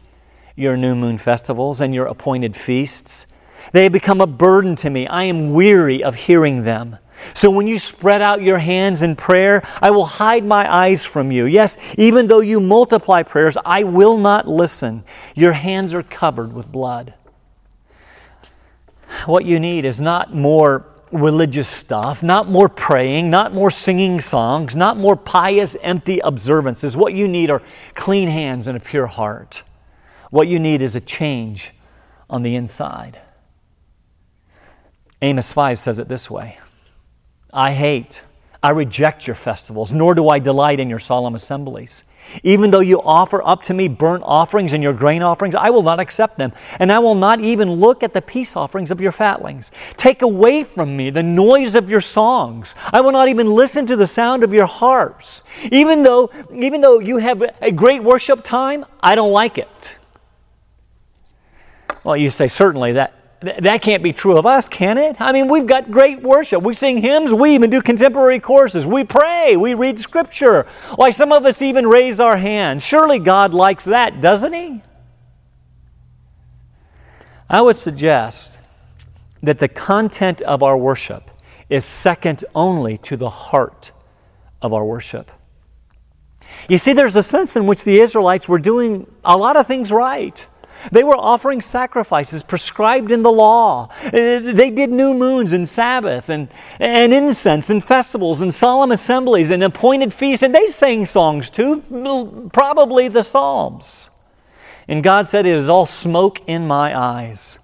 your 0.57 0.77
new 0.77 0.95
moon 0.95 1.19
festivals 1.19 1.81
and 1.81 1.95
your 1.95 2.07
appointed 2.07 2.57
feasts. 2.57 3.27
They 3.73 3.85
have 3.85 3.93
become 3.93 4.21
a 4.21 4.27
burden 4.27 4.77
to 4.77 4.91
me. 4.91 5.07
I 5.07 5.25
am 5.25 5.53
weary 5.53 6.03
of 6.03 6.15
hearing 6.15 6.65
them. 6.65 6.99
So 7.35 7.51
when 7.51 7.67
you 7.67 7.79
spread 7.79 8.23
out 8.23 8.43
your 8.43 8.59
hands 8.59 9.03
in 9.03 9.17
prayer, 9.17 9.63
I 9.81 9.91
will 9.91 10.07
hide 10.07 10.45
my 10.45 10.73
eyes 10.73 11.05
from 11.05 11.33
you. 11.33 11.47
Yes, 11.47 11.77
even 11.99 12.27
though 12.27 12.41
you 12.41 12.61
multiply 12.61 13.23
prayers, 13.23 13.57
I 13.65 13.85
will 13.85 14.19
not 14.19 14.49
listen. 14.49 15.05
Your 15.35 15.53
hands 15.53 15.95
are 15.95 16.03
covered 16.03 16.53
with 16.53 16.71
blood. 16.71 17.15
What 19.27 19.45
you 19.45 19.61
need 19.61 19.85
is 19.85 20.01
not 20.01 20.35
more 20.35 20.87
religious 21.13 21.69
stuff, 21.69 22.23
not 22.23 22.49
more 22.49 22.69
praying, 22.69 23.31
not 23.31 23.53
more 23.53 23.71
singing 23.71 24.21
songs, 24.21 24.75
not 24.75 24.97
more 24.97 25.17
pious, 25.17 25.77
empty 25.83 26.19
observances. 26.21 26.97
What 26.97 27.13
you 27.13 27.29
need 27.29 27.51
are 27.51 27.63
clean 27.95 28.29
hands 28.29 28.67
and 28.67 28.77
a 28.77 28.81
pure 28.81 29.07
heart. 29.07 29.63
What 30.31 30.49
you 30.49 30.59
need 30.59 30.81
is 30.81 30.97
a 30.97 31.01
change 31.01 31.73
on 32.31 32.43
the 32.43 32.57
inside. 32.57 33.21
Amos 35.21 35.53
5 35.53 35.79
says 35.79 35.99
it 35.99 36.09
this 36.09 36.31
way 36.31 36.59
I 37.53 37.73
hate, 37.73 38.23
I 38.63 38.71
reject 38.71 39.27
your 39.27 39.37
festivals, 39.37 39.93
nor 39.93 40.15
do 40.15 40.29
I 40.29 40.39
delight 40.39 40.81
in 40.81 40.89
your 40.89 40.99
solemn 40.99 41.35
assemblies. 41.35 42.05
Even 42.45 42.71
though 42.71 42.81
you 42.81 43.03
offer 43.03 43.43
up 43.43 43.65
to 43.65 43.75
me 43.75 43.89
burnt 43.89 44.23
offerings 44.25 44.73
and 44.73 44.83
your 44.83 44.93
grain 44.93 45.23
offerings, 45.23 45.55
I 45.55 45.71
will 45.71 45.83
not 45.83 46.01
accept 46.01 46.39
them, 46.39 46.53
and 46.79 46.93
I 46.93 47.01
will 47.01 47.17
not 47.17 47.41
even 47.41 47.73
look 47.73 48.03
at 48.03 48.13
the 48.13 48.23
peace 48.23 48.57
offerings 48.57 48.91
of 48.91 49.01
your 49.01 49.13
fatlings. 49.13 49.73
Take 49.97 50.23
away 50.23 50.65
from 50.65 50.97
me 50.97 51.11
the 51.11 51.23
noise 51.23 51.75
of 51.75 51.91
your 51.91 52.01
songs. 52.01 52.75
I 52.93 53.01
will 53.01 53.13
not 53.13 53.29
even 53.29 53.53
listen 53.53 53.87
to 53.87 53.97
the 53.97 54.07
sound 54.07 54.45
of 54.45 54.53
your 54.53 54.67
harps. 54.67 55.43
Even 55.71 56.05
though, 56.05 56.31
even 56.55 56.81
though 56.81 57.01
you 57.01 57.19
have 57.19 57.43
a 57.61 57.73
great 57.73 58.03
worship 58.03 58.45
time, 58.45 58.87
I 59.01 59.15
don't 59.15 59.33
like 59.33 59.59
it. 59.59 59.97
Well, 62.05 62.17
you 62.17 62.31
say, 62.31 62.49
certainly 62.49 62.93
that 62.93 63.22
that 63.43 63.83
can't 63.83 64.03
be 64.03 64.13
true 64.13 64.37
of 64.39 64.47
us, 64.47 64.69
can 64.69 64.99
it? 64.99 65.21
I 65.21 65.33
mean, 65.33 65.49
we've 65.49 65.67
got 65.67 65.91
great 65.91 66.23
worship. 66.23 66.63
We 66.63 66.75
sing 66.75 66.99
hymns. 66.99 67.33
We 67.33 67.55
even 67.55 67.71
do 67.71 67.83
contemporary 67.83 68.41
courses. 68.41 68.87
We 68.87 69.05
pray. 69.05 69.57
We 69.57 69.75
read 69.75 69.99
scripture. 69.99 70.67
Why, 70.95 71.11
some 71.11 71.33
of 71.33 71.45
us 71.45 71.61
even 71.61 71.87
raise 71.87 72.21
our 72.21 72.37
hands. 72.37 72.85
Surely 72.85 73.19
God 73.19 73.53
likes 73.53 73.85
that, 73.85 74.21
doesn't 74.21 74.53
He? 74.53 74.83
I 77.51 77.61
would 77.61 77.77
suggest 77.77 78.59
that 79.43 79.59
the 79.59 79.69
content 79.69 80.41
of 80.43 80.63
our 80.63 80.77
worship 80.77 81.31
is 81.69 81.85
second 81.85 82.45
only 82.55 82.99
to 82.99 83.17
the 83.17 83.31
heart 83.31 83.91
of 84.61 84.73
our 84.73 84.85
worship. 84.85 85.31
You 86.69 86.79
see, 86.79 86.93
there's 86.93 87.17
a 87.17 87.23
sense 87.23 87.57
in 87.57 87.67
which 87.67 87.85
the 87.85 87.99
Israelites 87.99 88.49
were 88.49 88.59
doing 88.59 89.07
a 89.25 89.37
lot 89.37 89.57
of 89.57 89.67
things 89.67 89.91
right. 89.91 90.47
They 90.91 91.05
were 91.05 91.17
offering 91.17 91.61
sacrifices 91.61 92.43
prescribed 92.43 93.11
in 93.11 93.23
the 93.23 93.31
law. 93.31 93.89
Uh, 94.05 94.11
they 94.11 94.71
did 94.71 94.91
new 94.91 95.15
moons 95.15 95.53
and 95.53 95.69
Sabbath 95.69 96.29
and, 96.29 96.49
and 96.81 97.13
incense 97.13 97.71
and 97.71 97.85
festivals 97.85 98.41
and 98.41 98.53
solemn 98.53 98.91
assemblies 98.91 99.51
and 99.51 99.63
appointed 99.63 100.13
feasts. 100.13 100.43
And 100.43 100.55
they 100.55 100.69
sang 100.69 101.05
songs 101.05 101.51
too, 101.51 102.49
probably 102.53 103.09
the 103.09 103.23
Psalms. 103.23 104.11
And 104.89 105.03
God 105.03 105.29
said, 105.29 105.47
It 105.47 105.57
is 105.57 105.69
all 105.69 105.87
smoke 105.87 106.41
in 106.47 106.67
my 106.67 106.99
eyes. 106.99 107.59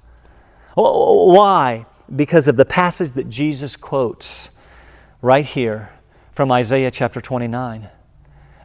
Why? 0.75 1.87
Because 2.14 2.46
of 2.46 2.56
the 2.56 2.64
passage 2.64 3.10
that 3.10 3.28
Jesus 3.28 3.75
quotes 3.76 4.50
right 5.20 5.44
here 5.44 5.90
from 6.32 6.52
Isaiah 6.52 6.90
chapter 6.90 7.20
29. 7.20 7.88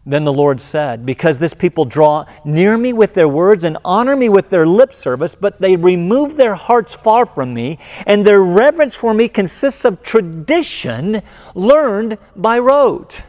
Then 0.05 0.25
the 0.25 0.33
Lord 0.33 0.59
said, 0.59 1.05
Because 1.05 1.37
this 1.37 1.53
people 1.53 1.85
draw 1.85 2.25
near 2.43 2.77
me 2.77 2.91
with 2.91 3.13
their 3.13 3.27
words 3.27 3.63
and 3.63 3.77
honor 3.85 4.15
me 4.15 4.27
with 4.27 4.49
their 4.49 4.67
lip 4.67 4.93
service, 4.93 5.33
but 5.33 5.61
they 5.61 5.77
remove 5.77 6.35
their 6.35 6.55
hearts 6.55 6.93
far 6.93 7.25
from 7.25 7.53
me, 7.53 7.79
and 8.05 8.25
their 8.25 8.41
reverence 8.41 8.95
for 8.95 9.13
me 9.13 9.29
consists 9.29 9.85
of 9.85 10.03
tradition 10.03 11.21
learned 11.55 12.17
by 12.35 12.59
rote. 12.59 13.21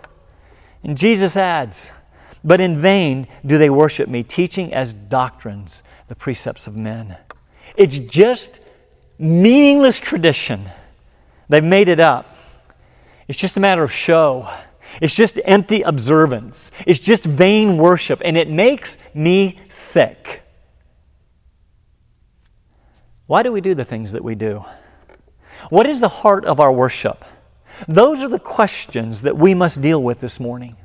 And 0.82 0.96
Jesus 0.96 1.36
adds, 1.36 1.90
But 2.42 2.60
in 2.60 2.76
vain 2.76 3.28
do 3.46 3.56
they 3.56 3.70
worship 3.70 4.08
me, 4.08 4.24
teaching 4.24 4.74
as 4.74 4.92
doctrines 4.92 5.84
the 6.08 6.16
precepts 6.16 6.66
of 6.66 6.74
men. 6.74 7.16
It's 7.76 7.98
just 7.98 8.60
meaningless 9.18 10.00
tradition. 10.00 10.70
They've 11.48 11.62
made 11.62 11.88
it 11.88 12.00
up. 12.00 12.36
It's 13.28 13.38
just 13.38 13.56
a 13.56 13.60
matter 13.60 13.84
of 13.84 13.92
show. 13.92 14.52
It's 15.00 15.14
just 15.14 15.38
empty 15.44 15.82
observance. 15.82 16.70
It's 16.86 17.00
just 17.00 17.24
vain 17.24 17.76
worship, 17.76 18.20
and 18.24 18.36
it 18.36 18.48
makes 18.48 18.96
me 19.14 19.58
sick. 19.68 20.42
Why 23.26 23.42
do 23.42 23.52
we 23.52 23.60
do 23.60 23.74
the 23.74 23.84
things 23.84 24.12
that 24.12 24.22
we 24.22 24.34
do? 24.34 24.64
What 25.70 25.86
is 25.86 26.00
the 26.00 26.08
heart 26.08 26.44
of 26.44 26.60
our 26.60 26.72
worship? 26.72 27.24
Those 27.88 28.20
are 28.20 28.28
the 28.28 28.38
questions 28.38 29.22
that 29.22 29.36
we 29.36 29.54
must 29.54 29.80
deal 29.80 30.02
with 30.02 30.20
this 30.20 30.38
morning. 30.38 30.76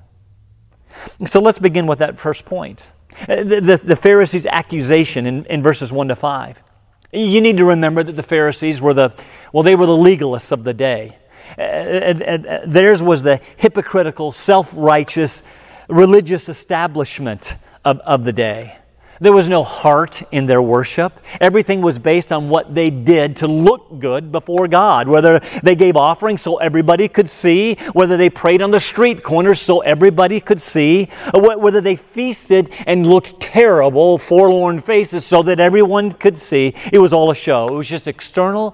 So 1.25 1.39
let's 1.39 1.60
begin 1.60 1.86
with 1.86 2.00
that 2.00 2.18
first 2.18 2.46
point 2.46 2.86
the, 3.28 3.62
the, 3.62 3.82
the 3.84 3.96
Pharisees' 3.96 4.46
accusation 4.46 5.25
in, 5.25 5.46
in 5.46 5.62
verses 5.62 5.92
1 5.92 6.08
to 6.10 6.16
5. 6.16 6.63
You 7.12 7.42
need 7.42 7.58
to 7.58 7.66
remember 7.66 8.04
that 8.04 8.16
the 8.16 8.24
Pharisees 8.24 8.82
were 8.82 8.94
the, 8.94 9.13
well, 9.51 9.63
they 9.63 9.75
were 9.75 9.86
the 9.86 9.92
legalists 9.92 10.51
of 10.51 10.63
the 10.63 10.74
day. 10.74 11.18
Uh, 11.58 11.62
uh, 11.62 12.60
theirs 12.65 13.01
was 13.01 13.22
the 13.22 13.39
hypocritical, 13.58 14.32
self 14.32 14.74
righteous, 14.75 15.44
religious 15.88 16.50
establishment 16.50 17.56
of, 17.84 18.00
of 18.00 18.24
the 18.24 18.34
day. 18.34 18.79
There 19.22 19.34
was 19.34 19.50
no 19.50 19.65
heart 19.65 20.22
in 20.32 20.46
their 20.46 20.62
worship. 20.62 21.20
Everything 21.41 21.82
was 21.82 22.00
based 22.00 22.32
on 22.32 22.48
what 22.48 22.74
they 22.74 22.89
did 22.89 23.38
to 23.38 23.48
look 23.48 24.00
good 24.00 24.32
before 24.32 24.70
God. 24.70 25.10
Whether 25.10 25.41
they 25.62 25.75
gave 25.75 25.98
offerings 25.98 26.41
so 26.41 26.56
everybody 26.58 27.10
could 27.10 27.29
see, 27.29 27.75
whether 27.91 28.15
they 28.15 28.29
prayed 28.29 28.62
on 28.62 28.72
the 28.72 28.79
street 28.79 29.22
corners 29.22 29.60
so 29.60 29.79
everybody 29.79 30.39
could 30.39 30.62
see, 30.62 31.10
whether 31.34 31.82
they 31.82 31.98
feasted 31.98 32.72
and 32.88 33.08
looked 33.08 33.41
terrible, 33.41 34.18
forlorn 34.18 34.82
faces 34.82 35.25
so 35.25 35.44
that 35.44 35.60
everyone 35.60 36.13
could 36.13 36.39
see. 36.39 36.74
It 36.94 37.00
was 37.00 37.12
all 37.12 37.29
a 37.29 37.36
show. 37.36 37.68
It 37.68 37.74
was 37.74 37.89
just 37.89 38.08
external 38.08 38.74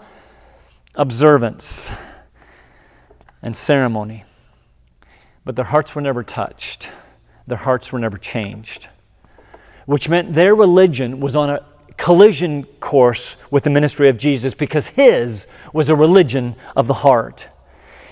observance 0.93 1.91
and 3.45 3.55
ceremony. 3.55 4.25
But 5.45 5.55
their 5.55 5.65
hearts 5.65 5.95
were 5.95 6.01
never 6.01 6.23
touched, 6.23 6.89
their 7.47 7.59
hearts 7.59 7.93
were 7.93 7.99
never 7.99 8.17
changed, 8.17 8.89
which 9.85 10.09
meant 10.09 10.33
their 10.33 10.55
religion 10.55 11.19
was 11.19 11.35
on 11.35 11.51
a 11.51 11.63
collision 11.95 12.65
course 12.81 13.37
with 13.51 13.63
the 13.63 13.69
ministry 13.69 14.09
of 14.09 14.17
Jesus 14.17 14.53
because 14.53 14.87
his 14.87 15.47
was 15.71 15.87
a 15.89 15.95
religion 15.95 16.55
of 16.75 16.87
the 16.87 16.93
heart. 16.95 17.47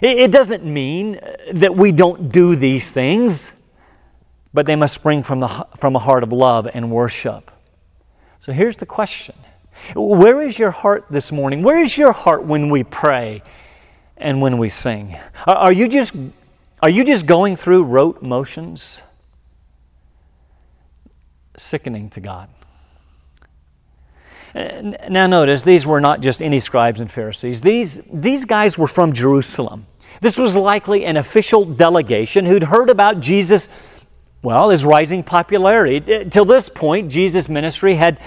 It 0.01 0.31
doesn't 0.31 0.63
mean 0.63 1.15
uh, 1.15 1.35
that 1.53 1.75
we 1.75 1.91
don't 1.91 2.31
do 2.31 2.55
these 2.55 2.91
things, 2.91 3.51
but 4.53 4.65
they 4.65 4.75
must 4.75 4.93
spring 4.93 5.23
from, 5.23 5.39
the, 5.39 5.67
from 5.77 5.95
a 5.95 5.99
heart 5.99 6.23
of 6.23 6.31
love 6.31 6.69
and 6.73 6.91
worship. 6.91 7.49
So 8.39 8.51
here's 8.51 8.77
the 8.77 8.85
question 8.85 9.35
Where 9.95 10.41
is 10.41 10.59
your 10.59 10.71
heart 10.71 11.05
this 11.09 11.31
morning? 11.31 11.63
Where 11.63 11.81
is 11.81 11.97
your 11.97 12.11
heart 12.11 12.43
when 12.43 12.69
we 12.69 12.83
pray 12.83 13.41
and 14.23 14.41
when 14.41 14.57
we 14.57 14.69
sing? 14.69 15.17
Are, 15.45 15.71
you 15.71 15.87
just, 15.87 16.15
are 16.81 16.89
you 16.89 17.03
just 17.03 17.25
going 17.25 17.57
through 17.57 17.83
rote 17.83 18.23
motions? 18.23 19.01
Sickening 21.57 22.09
to 22.11 22.21
God. 22.21 22.49
Uh, 24.55 24.95
now, 25.09 25.27
notice, 25.27 25.63
these 25.63 25.85
were 25.85 25.99
not 25.99 26.21
just 26.21 26.41
any 26.41 26.59
scribes 26.59 27.01
and 27.01 27.11
Pharisees. 27.11 27.61
These, 27.61 28.01
these 28.11 28.45
guys 28.45 28.77
were 28.77 28.87
from 28.87 29.11
Jerusalem. 29.13 29.87
This 30.21 30.37
was 30.37 30.55
likely 30.55 31.05
an 31.05 31.17
official 31.17 31.65
delegation 31.65 32.45
who'd 32.45 32.63
heard 32.63 32.89
about 32.89 33.19
Jesus, 33.19 33.67
well, 34.41 34.69
his 34.69 34.85
rising 34.85 35.23
popularity. 35.23 36.25
Till 36.29 36.45
this 36.45 36.69
point, 36.69 37.11
Jesus' 37.11 37.49
ministry 37.49 37.95
had 37.95 38.21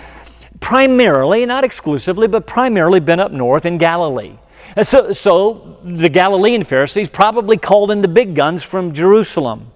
primarily, 0.60 1.46
not 1.46 1.64
exclusively, 1.64 2.26
but 2.26 2.46
primarily 2.46 3.00
been 3.00 3.20
up 3.20 3.32
north 3.32 3.64
in 3.64 3.78
Galilee. 3.78 4.36
Uh, 4.74 4.82
so, 4.82 5.12
so 5.12 5.78
the 5.84 6.08
Galilean 6.08 6.64
Pharisees 6.64 7.08
probably 7.08 7.58
called 7.58 7.90
in 7.90 8.00
the 8.00 8.08
big 8.08 8.34
guns 8.34 8.62
from 8.62 8.94
Jerusalem. 8.94 9.70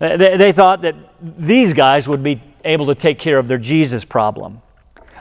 Uh, 0.00 0.16
they, 0.16 0.36
they 0.36 0.52
thought 0.52 0.82
that 0.82 0.94
these 1.20 1.72
guys 1.72 2.06
would 2.06 2.22
be 2.22 2.40
able 2.64 2.86
to 2.86 2.94
take 2.94 3.18
care 3.18 3.38
of 3.38 3.48
their 3.48 3.58
Jesus 3.58 4.04
problem. 4.04 4.62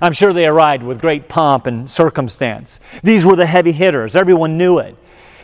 I'm 0.02 0.14
sure 0.14 0.34
they 0.34 0.46
arrived 0.46 0.84
with 0.84 1.00
great 1.00 1.30
pomp 1.30 1.68
and 1.68 1.90
circumstance. 1.90 2.80
These 3.02 3.26
were 3.26 3.36
the 3.36 3.46
heavy 3.46 3.72
hitters, 3.72 4.16
everyone 4.16 4.58
knew 4.58 4.80
it. 4.80 4.96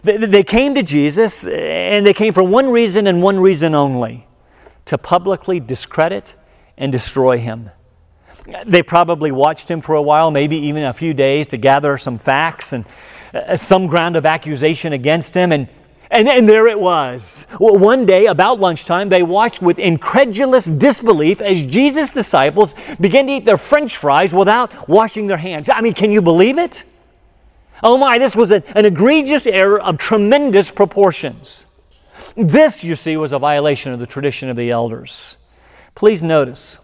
They, 0.03 0.17
they 0.17 0.43
came 0.43 0.75
to 0.75 0.83
Jesus, 0.83 1.45
uh, 1.45 1.51
and 1.51 2.05
they 2.05 2.13
came 2.13 2.33
for 2.33 2.43
one 2.43 2.69
reason 2.69 3.07
and 3.07 3.21
one 3.21 3.39
reason 3.39 3.75
only 3.75 4.27
to 4.85 4.97
publicly 4.97 5.59
discredit 5.59 6.33
and 6.77 6.91
destroy 6.91 7.37
him. 7.37 7.69
They 8.65 8.81
probably 8.81 9.31
watched 9.31 9.69
him 9.69 9.81
for 9.81 9.95
a 9.95 10.01
while, 10.01 10.31
maybe 10.31 10.57
even 10.57 10.83
a 10.83 10.93
few 10.93 11.13
days, 11.13 11.47
to 11.47 11.57
gather 11.57 11.97
some 11.97 12.17
facts 12.17 12.73
and 12.73 12.85
uh, 13.33 13.55
some 13.57 13.87
ground 13.87 14.15
of 14.15 14.25
accusation 14.25 14.93
against 14.93 15.33
him. 15.33 15.51
And, 15.51 15.67
and, 16.09 16.27
and 16.27 16.47
there 16.47 16.67
it 16.67 16.79
was. 16.79 17.47
Well, 17.59 17.77
one 17.77 18.05
day, 18.05 18.25
about 18.25 18.59
lunchtime, 18.59 19.09
they 19.09 19.23
watched 19.23 19.61
with 19.61 19.79
incredulous 19.79 20.65
disbelief 20.65 21.39
as 21.41 21.61
Jesus' 21.61 22.11
disciples 22.11 22.75
began 22.99 23.27
to 23.27 23.33
eat 23.33 23.45
their 23.45 23.57
french 23.57 23.95
fries 23.95 24.33
without 24.33 24.89
washing 24.89 25.27
their 25.27 25.37
hands. 25.37 25.69
I 25.71 25.81
mean, 25.81 25.93
can 25.93 26.11
you 26.11 26.21
believe 26.21 26.57
it? 26.57 26.83
Oh 27.83 27.97
my, 27.97 28.19
this 28.19 28.35
was 28.35 28.51
a, 28.51 28.63
an 28.77 28.85
egregious 28.85 29.47
error 29.47 29.81
of 29.81 29.97
tremendous 29.97 30.69
proportions. 30.69 31.65
This, 32.35 32.83
you 32.83 32.95
see, 32.95 33.17
was 33.17 33.31
a 33.31 33.39
violation 33.39 33.91
of 33.91 33.99
the 33.99 34.05
tradition 34.05 34.49
of 34.49 34.55
the 34.55 34.69
elders. 34.69 35.37
Please 35.95 36.23
notice 36.23 36.77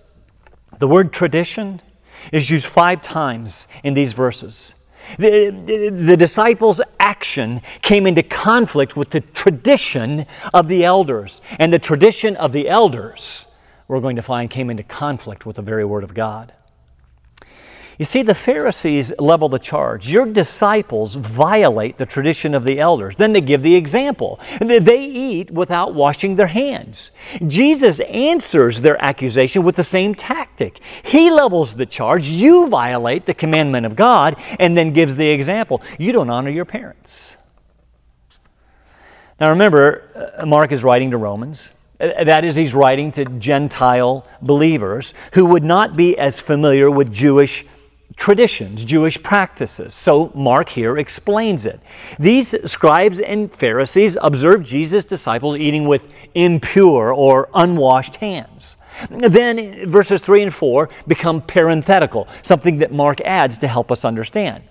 the 0.79 0.87
word 0.87 1.13
tradition 1.13 1.81
is 2.31 2.49
used 2.49 2.65
five 2.65 3.01
times 3.01 3.67
in 3.83 3.93
these 3.93 4.13
verses. 4.13 4.73
The, 5.17 5.91
the, 5.93 6.17
disciples' 6.17 6.81
action 6.99 7.61
came 7.81 8.05
into 8.05 8.23
conflict 8.23 8.95
with 8.95 9.11
the 9.11 9.21
tradition 9.21 10.25
of 10.53 10.67
the 10.67 10.83
elders. 10.83 11.41
And 11.59 11.71
the 11.71 11.79
tradition 11.79 12.35
of 12.35 12.51
the 12.51 12.67
elders, 12.67 13.47
we're 13.87 13.99
going 13.99 14.17
to 14.17 14.21
find, 14.21 14.49
came 14.49 14.69
into 14.69 14.83
conflict 14.83 15.45
with 15.45 15.55
the 15.55 15.61
very 15.61 15.85
Word 15.85 16.03
of 16.03 16.13
God. 16.13 16.53
You 17.97 18.05
see, 18.05 18.21
the 18.21 18.35
Pharisees 18.35 19.11
level 19.17 19.49
the 19.49 19.57
charge. 19.57 20.07
Your 20.07 20.27
disciples 20.27 21.15
violate 21.15 21.97
the 21.97 22.05
tradition 22.05 22.53
of 22.53 22.63
the 22.63 22.79
elders. 22.79 23.15
Then 23.15 23.33
they 23.33 23.41
give 23.41 23.63
the 23.63 23.75
example. 23.75 24.39
They 24.59 25.03
eat 25.03 25.49
without 25.49 25.95
washing 25.95 26.35
their 26.35 26.47
hands. 26.47 27.09
Jesus 27.47 27.99
answers 28.01 28.81
their 28.81 29.03
accusation 29.03 29.63
with 29.63 29.75
the 29.75 29.83
same 29.83 30.13
tactic. 30.13 30.79
He 31.03 31.31
levels 31.31 31.73
the 31.73 31.87
charge. 31.87 32.25
You 32.25 32.67
violate 32.67 33.25
the 33.25 33.33
commandment 33.33 33.87
of 33.87 33.95
God, 33.95 34.35
and 34.59 34.77
then 34.77 34.93
gives 34.93 35.15
the 35.15 35.29
example. 35.29 35.81
You 35.97 36.11
don't 36.11 36.29
honor 36.29 36.51
your 36.51 36.65
parents. 36.65 37.35
Now 39.39 39.49
remember, 39.49 40.33
uh, 40.37 40.45
Mark 40.45 40.71
is 40.71 40.83
writing 40.83 41.11
to 41.11 41.17
Romans. 41.17 41.71
Uh, 41.99 42.23
that 42.23 42.45
is, 42.45 42.55
he's 42.55 42.75
writing 42.75 43.11
to 43.13 43.25
Gentile 43.25 44.27
believers 44.41 45.15
who 45.33 45.47
would 45.47 45.63
not 45.63 45.95
be 45.95 46.17
as 46.17 46.39
familiar 46.39 46.91
with 46.91 47.11
Jewish 47.11 47.65
traditions, 48.17 48.83
Jewish 48.83 49.21
practices. 49.21 49.93
So 49.93 50.31
Mark 50.35 50.69
here 50.69 50.97
explains 50.97 51.65
it. 51.65 51.79
These 52.19 52.69
scribes 52.69 53.19
and 53.19 53.53
Pharisees 53.53 54.17
observed 54.21 54.65
Jesus' 54.65 55.05
disciples 55.05 55.57
eating 55.57 55.87
with 55.87 56.11
impure 56.35 57.13
or 57.13 57.47
unwashed 57.53 58.17
hands. 58.17 58.75
Then 59.09 59.87
verses 59.87 60.21
3 60.21 60.43
and 60.43 60.53
4 60.53 60.89
become 61.07 61.41
parenthetical, 61.41 62.27
something 62.41 62.79
that 62.79 62.91
Mark 62.91 63.21
adds 63.21 63.59
to 63.59 63.67
help 63.67 63.91
us 63.91 64.03
understand. 64.03 64.63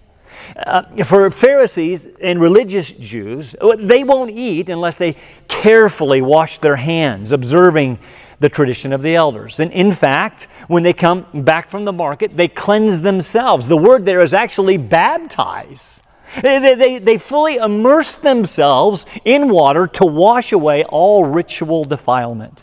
Uh, 0.54 0.82
for 1.04 1.30
Pharisees 1.30 2.08
and 2.20 2.40
religious 2.40 2.90
Jews, 2.92 3.54
they 3.78 4.04
won't 4.04 4.30
eat 4.32 4.68
unless 4.68 4.96
they 4.98 5.16
carefully 5.48 6.20
wash 6.20 6.58
their 6.58 6.76
hands, 6.76 7.32
observing 7.32 7.98
the 8.38 8.48
tradition 8.48 8.92
of 8.92 9.02
the 9.02 9.14
elders. 9.14 9.60
And 9.60 9.72
in 9.72 9.92
fact, 9.92 10.44
when 10.68 10.82
they 10.82 10.92
come 10.92 11.26
back 11.32 11.70
from 11.70 11.84
the 11.84 11.92
market, 11.92 12.36
they 12.36 12.48
cleanse 12.48 13.00
themselves. 13.00 13.68
The 13.68 13.76
word 13.76 14.04
there 14.04 14.20
is 14.20 14.34
actually 14.34 14.76
baptize. 14.76 16.02
They, 16.42 16.74
they, 16.74 16.98
they 16.98 17.18
fully 17.18 17.56
immerse 17.56 18.14
themselves 18.16 19.06
in 19.24 19.48
water 19.48 19.86
to 19.86 20.04
wash 20.04 20.52
away 20.52 20.84
all 20.84 21.24
ritual 21.24 21.84
defilement. 21.84 22.62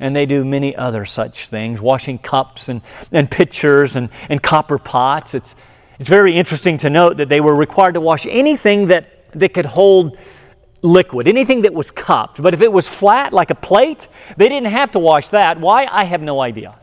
And 0.00 0.16
they 0.16 0.26
do 0.26 0.44
many 0.44 0.74
other 0.74 1.04
such 1.04 1.48
things, 1.48 1.80
washing 1.80 2.18
cups 2.18 2.68
and, 2.68 2.82
and 3.12 3.30
pitchers 3.30 3.96
and, 3.96 4.08
and 4.28 4.42
copper 4.42 4.78
pots. 4.78 5.34
It's, 5.34 5.54
it's 5.98 6.08
very 6.08 6.34
interesting 6.34 6.78
to 6.78 6.90
note 6.90 7.18
that 7.18 7.28
they 7.28 7.40
were 7.40 7.54
required 7.54 7.94
to 7.94 8.00
wash 8.00 8.26
anything 8.26 8.88
that, 8.88 9.30
that 9.32 9.54
could 9.54 9.66
hold 9.66 10.16
liquid, 10.84 11.26
anything 11.26 11.62
that 11.62 11.72
was 11.72 11.90
cupped. 11.90 12.40
But 12.40 12.54
if 12.54 12.60
it 12.60 12.70
was 12.70 12.86
flat 12.86 13.32
like 13.32 13.50
a 13.50 13.54
plate, 13.54 14.06
they 14.36 14.48
didn't 14.48 14.70
have 14.70 14.92
to 14.92 14.98
wash 14.98 15.30
that. 15.30 15.58
Why? 15.58 15.88
I 15.90 16.04
have 16.04 16.20
no 16.20 16.40
idea. 16.40 16.76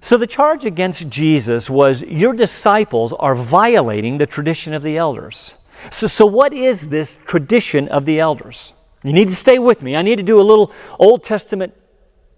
So 0.00 0.16
the 0.16 0.26
charge 0.26 0.64
against 0.64 1.08
Jesus 1.08 1.68
was 1.68 2.02
your 2.02 2.32
disciples 2.32 3.12
are 3.12 3.34
violating 3.34 4.18
the 4.18 4.26
tradition 4.26 4.72
of 4.72 4.82
the 4.82 4.96
elders. 4.96 5.56
So, 5.90 6.06
so 6.06 6.24
what 6.24 6.52
is 6.52 6.88
this 6.88 7.18
tradition 7.26 7.88
of 7.88 8.06
the 8.06 8.20
elders? 8.20 8.72
You 9.02 9.12
need 9.12 9.28
to 9.28 9.34
stay 9.34 9.58
with 9.58 9.82
me. 9.82 9.96
I 9.96 10.02
need 10.02 10.16
to 10.16 10.22
do 10.22 10.40
a 10.40 10.42
little 10.42 10.72
Old 10.98 11.24
Testament 11.24 11.74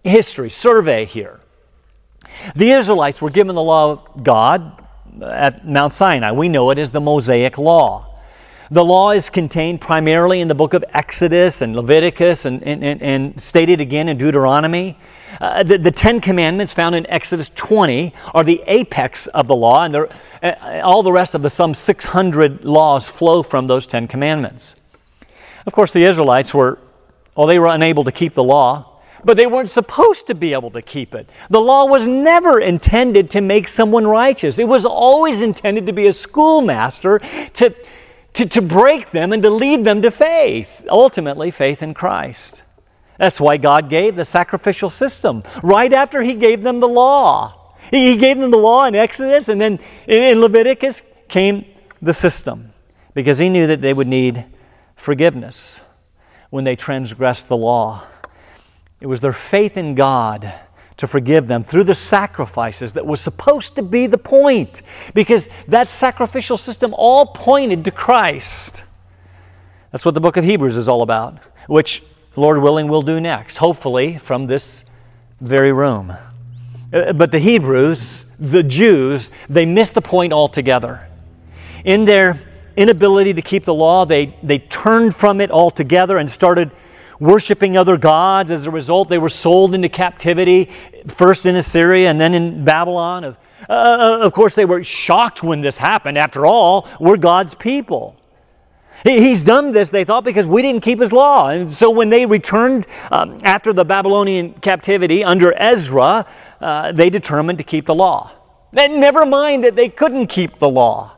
history 0.03 0.49
survey 0.49 1.05
here. 1.05 1.41
The 2.57 2.71
Israelites 2.71 3.21
were 3.21 3.31
given 3.31 3.55
the 3.55 3.63
law 3.63 3.93
of 3.93 4.25
God 4.25 4.85
at 5.23 5.67
Mount 5.67 5.93
Sinai. 5.93 6.33
We 6.33 6.49
know 6.49 6.71
it 6.71 6.79
as 6.79 6.91
the 6.91 7.01
Mosaic 7.01 7.59
Law. 7.59 8.08
The 8.71 8.85
law 8.85 9.13
is 9.13 9.31
contained 9.31 9.81
primarily 9.81 10.43
in 10.43 10.49
the 10.49 10.55
book 10.55 10.75
of 10.75 10.85
Exodus 10.93 11.63
and 11.63 11.75
Leviticus 11.75 12.45
and, 12.45 12.63
and, 12.63 12.85
and, 12.85 13.03
and 13.03 13.41
stated 13.41 13.81
again 13.81 14.11
in 14.11 14.19
Deuteronomy. 14.19 14.99
Uh, 15.41 15.63
the, 15.63 15.79
the, 15.79 15.91
Ten 15.91 16.21
Commandments 16.21 16.75
found 16.75 16.95
in 16.95 17.07
Exodus 17.07 17.51
20 17.55 18.13
are 18.35 18.45
the 18.45 18.63
apex 18.67 19.27
of 19.29 19.47
the 19.47 19.57
law, 19.57 19.85
and 19.85 19.97
uh, 19.97 20.07
all 20.83 21.03
the 21.03 21.13
rest 21.13 21.35
of 21.35 21.41
the 21.41 21.49
some 21.49 21.75
600 21.75 22.65
laws 22.65 23.09
flow 23.09 23.43
from 23.43 23.69
those 23.69 23.87
Ten 23.87 24.07
Commandments. 24.07 24.77
Of 25.67 25.73
course, 25.73 25.95
the 25.95 26.05
Israelites 26.05 26.53
were, 26.53 26.79
well, 27.37 27.47
they 27.47 27.59
were 27.59 27.69
unable 27.69 28.05
to 28.05 28.13
keep 28.13 28.35
the 28.35 28.45
law, 28.45 29.01
but 29.25 29.39
they 29.39 29.47
weren't 29.47 29.71
supposed 29.71 30.27
to 30.27 30.35
be 30.35 30.53
able 30.53 30.71
to 30.73 30.83
keep 30.83 31.15
it. 31.15 31.31
The 31.49 31.61
law 31.61 31.87
was 31.87 32.05
never 32.07 32.61
intended 32.61 33.31
to 33.31 33.41
make 33.41 33.67
someone 33.67 34.07
righteous, 34.07 34.59
it 34.59 34.69
was 34.69 34.85
always 34.85 35.41
intended 35.41 35.87
to 35.87 35.93
be 35.95 36.07
a 36.07 36.13
schoolmaster 36.13 37.21
to 37.55 37.75
to, 38.39 38.47
to 38.47 38.63
break 38.63 39.11
them 39.11 39.33
and 39.33 39.43
to 39.43 39.51
lead 39.51 39.85
them 39.85 40.01
to 40.01 40.13
faith, 40.13 40.87
ultimately, 40.89 41.51
faith 41.51 41.83
in 41.83 41.93
Christ. 41.93 42.63
That's 43.17 43.41
why 43.41 43.57
God 43.57 43.91
gave 43.91 44.15
the 44.15 44.25
sacrificial 44.25 44.91
system 44.91 45.43
right 45.61 45.93
after 45.93 46.23
He 46.23 46.35
gave 46.35 46.63
them 46.63 46.79
the 46.79 46.87
law. 46.87 47.75
He 47.91 48.17
gave 48.17 48.39
them 48.39 48.53
the 48.53 48.59
law 48.59 48.85
in 48.85 48.95
Exodus, 48.95 49.49
and 49.49 49.61
then 49.61 49.81
in 50.07 50.41
Leviticus 50.41 51.03
came 51.27 51.65
the 52.01 52.13
system 52.13 52.73
because 53.13 53.39
He 53.39 53.49
knew 53.49 53.67
that 53.67 53.83
they 53.83 53.93
would 53.93 54.07
need 54.07 54.45
forgiveness 54.95 55.81
when 56.51 56.63
they 56.63 56.77
transgressed 56.77 57.49
the 57.49 57.57
law. 57.57 58.05
It 59.01 59.09
was 59.09 59.21
their 59.21 59.33
faith 59.33 59.77
in 59.77 59.97
God 59.97 60.53
to 60.99 61.07
forgive 61.07 61.47
them 61.47 61.65
through 61.65 61.85
the 61.85 61.95
sacrifices 61.95 62.93
that 62.93 63.07
was 63.07 63.21
supposed 63.21 63.77
to 63.77 63.83
be 63.83 64.07
the 64.07 64.19
point 64.19 64.83
because 65.15 65.49
that 65.69 65.89
sacrificial 65.89 66.59
system 66.59 66.93
all 66.97 67.27
pointed 67.27 67.85
to 67.85 67.91
Christ. 67.91 68.85
That's 69.93 70.05
what 70.05 70.15
the 70.15 70.21
book 70.21 70.37
of 70.37 70.45
Hebrews 70.45 70.77
is 70.77 70.89
all 70.89 71.03
about, 71.03 71.39
which, 71.67 72.03
Lord 72.37 72.61
willing, 72.61 72.89
we'll 72.89 73.03
do 73.03 73.21
next, 73.21 73.57
hopefully 73.57 74.19
from 74.19 74.49
this 74.49 74.85
very 75.41 75.73
room. 75.73 76.15
Uh, 76.93 77.13
but 77.13 77.31
the 77.31 77.39
Hebrews, 77.39 78.25
the 78.39 78.65
Jews, 78.65 79.31
they 79.49 79.67
missed 79.67 79.95
the 79.95 80.03
point 80.03 80.33
altogether. 80.33 81.09
In 81.85 82.07
their 82.07 82.39
inability 82.77 83.35
to 83.35 83.43
keep 83.43 83.65
the 83.65 83.75
law, 83.75 84.05
they, 84.05 84.37
they 84.43 84.59
turned 84.59 85.15
from 85.15 85.41
it 85.41 85.51
altogether 85.51 86.19
and 86.19 86.29
started 86.29 86.73
worshiping 87.21 87.77
other 87.77 87.97
gods. 87.97 88.51
As 88.51 88.65
a 88.65 88.71
result, 88.71 89.09
they 89.09 89.19
were 89.19 89.29
sold 89.29 89.75
into 89.75 89.89
captivity, 89.89 90.71
first 91.07 91.47
in 91.47 91.57
Assyria 91.57 92.11
and 92.11 92.21
then 92.21 92.35
in 92.35 92.65
Babylon. 92.65 93.25
Of, 93.25 93.37
uh, 93.69 94.19
of 94.23 94.33
course, 94.33 94.55
they 94.55 94.65
were 94.65 94.85
shocked 94.85 95.43
when 95.43 95.61
this 95.61 95.77
happened. 95.77 96.19
After 96.19 96.47
all, 96.47 96.89
we're 97.01 97.17
God's 97.17 97.55
people. 97.55 98.15
He's 99.05 99.45
done 99.45 99.71
this, 99.71 99.91
they 99.91 100.05
thought, 100.05 100.25
because 100.25 100.49
we 100.49 100.61
didn't 100.61 100.83
keep 100.83 101.01
his 101.01 101.13
law. 101.13 101.49
And 101.49 101.73
so 101.73 101.91
when 101.91 102.09
they 102.09 102.27
returned 102.27 102.85
um, 103.13 103.39
after 103.43 103.73
the 103.73 103.85
Babylonian 103.85 104.55
captivity 104.55 105.23
under 105.23 105.55
Ezra, 105.57 106.27
uh, 106.61 106.93
they 106.93 107.09
determined 107.09 107.59
to 107.59 107.65
keep 107.65 107.87
the 107.87 107.95
law. 107.95 108.33
And 108.77 109.01
never 109.01 109.25
mind 109.25 109.65
that 109.65 109.77
they 109.77 109.89
couldn't 109.89 110.27
keep 110.27 110.59
the 110.59 110.69
law. 110.69 111.17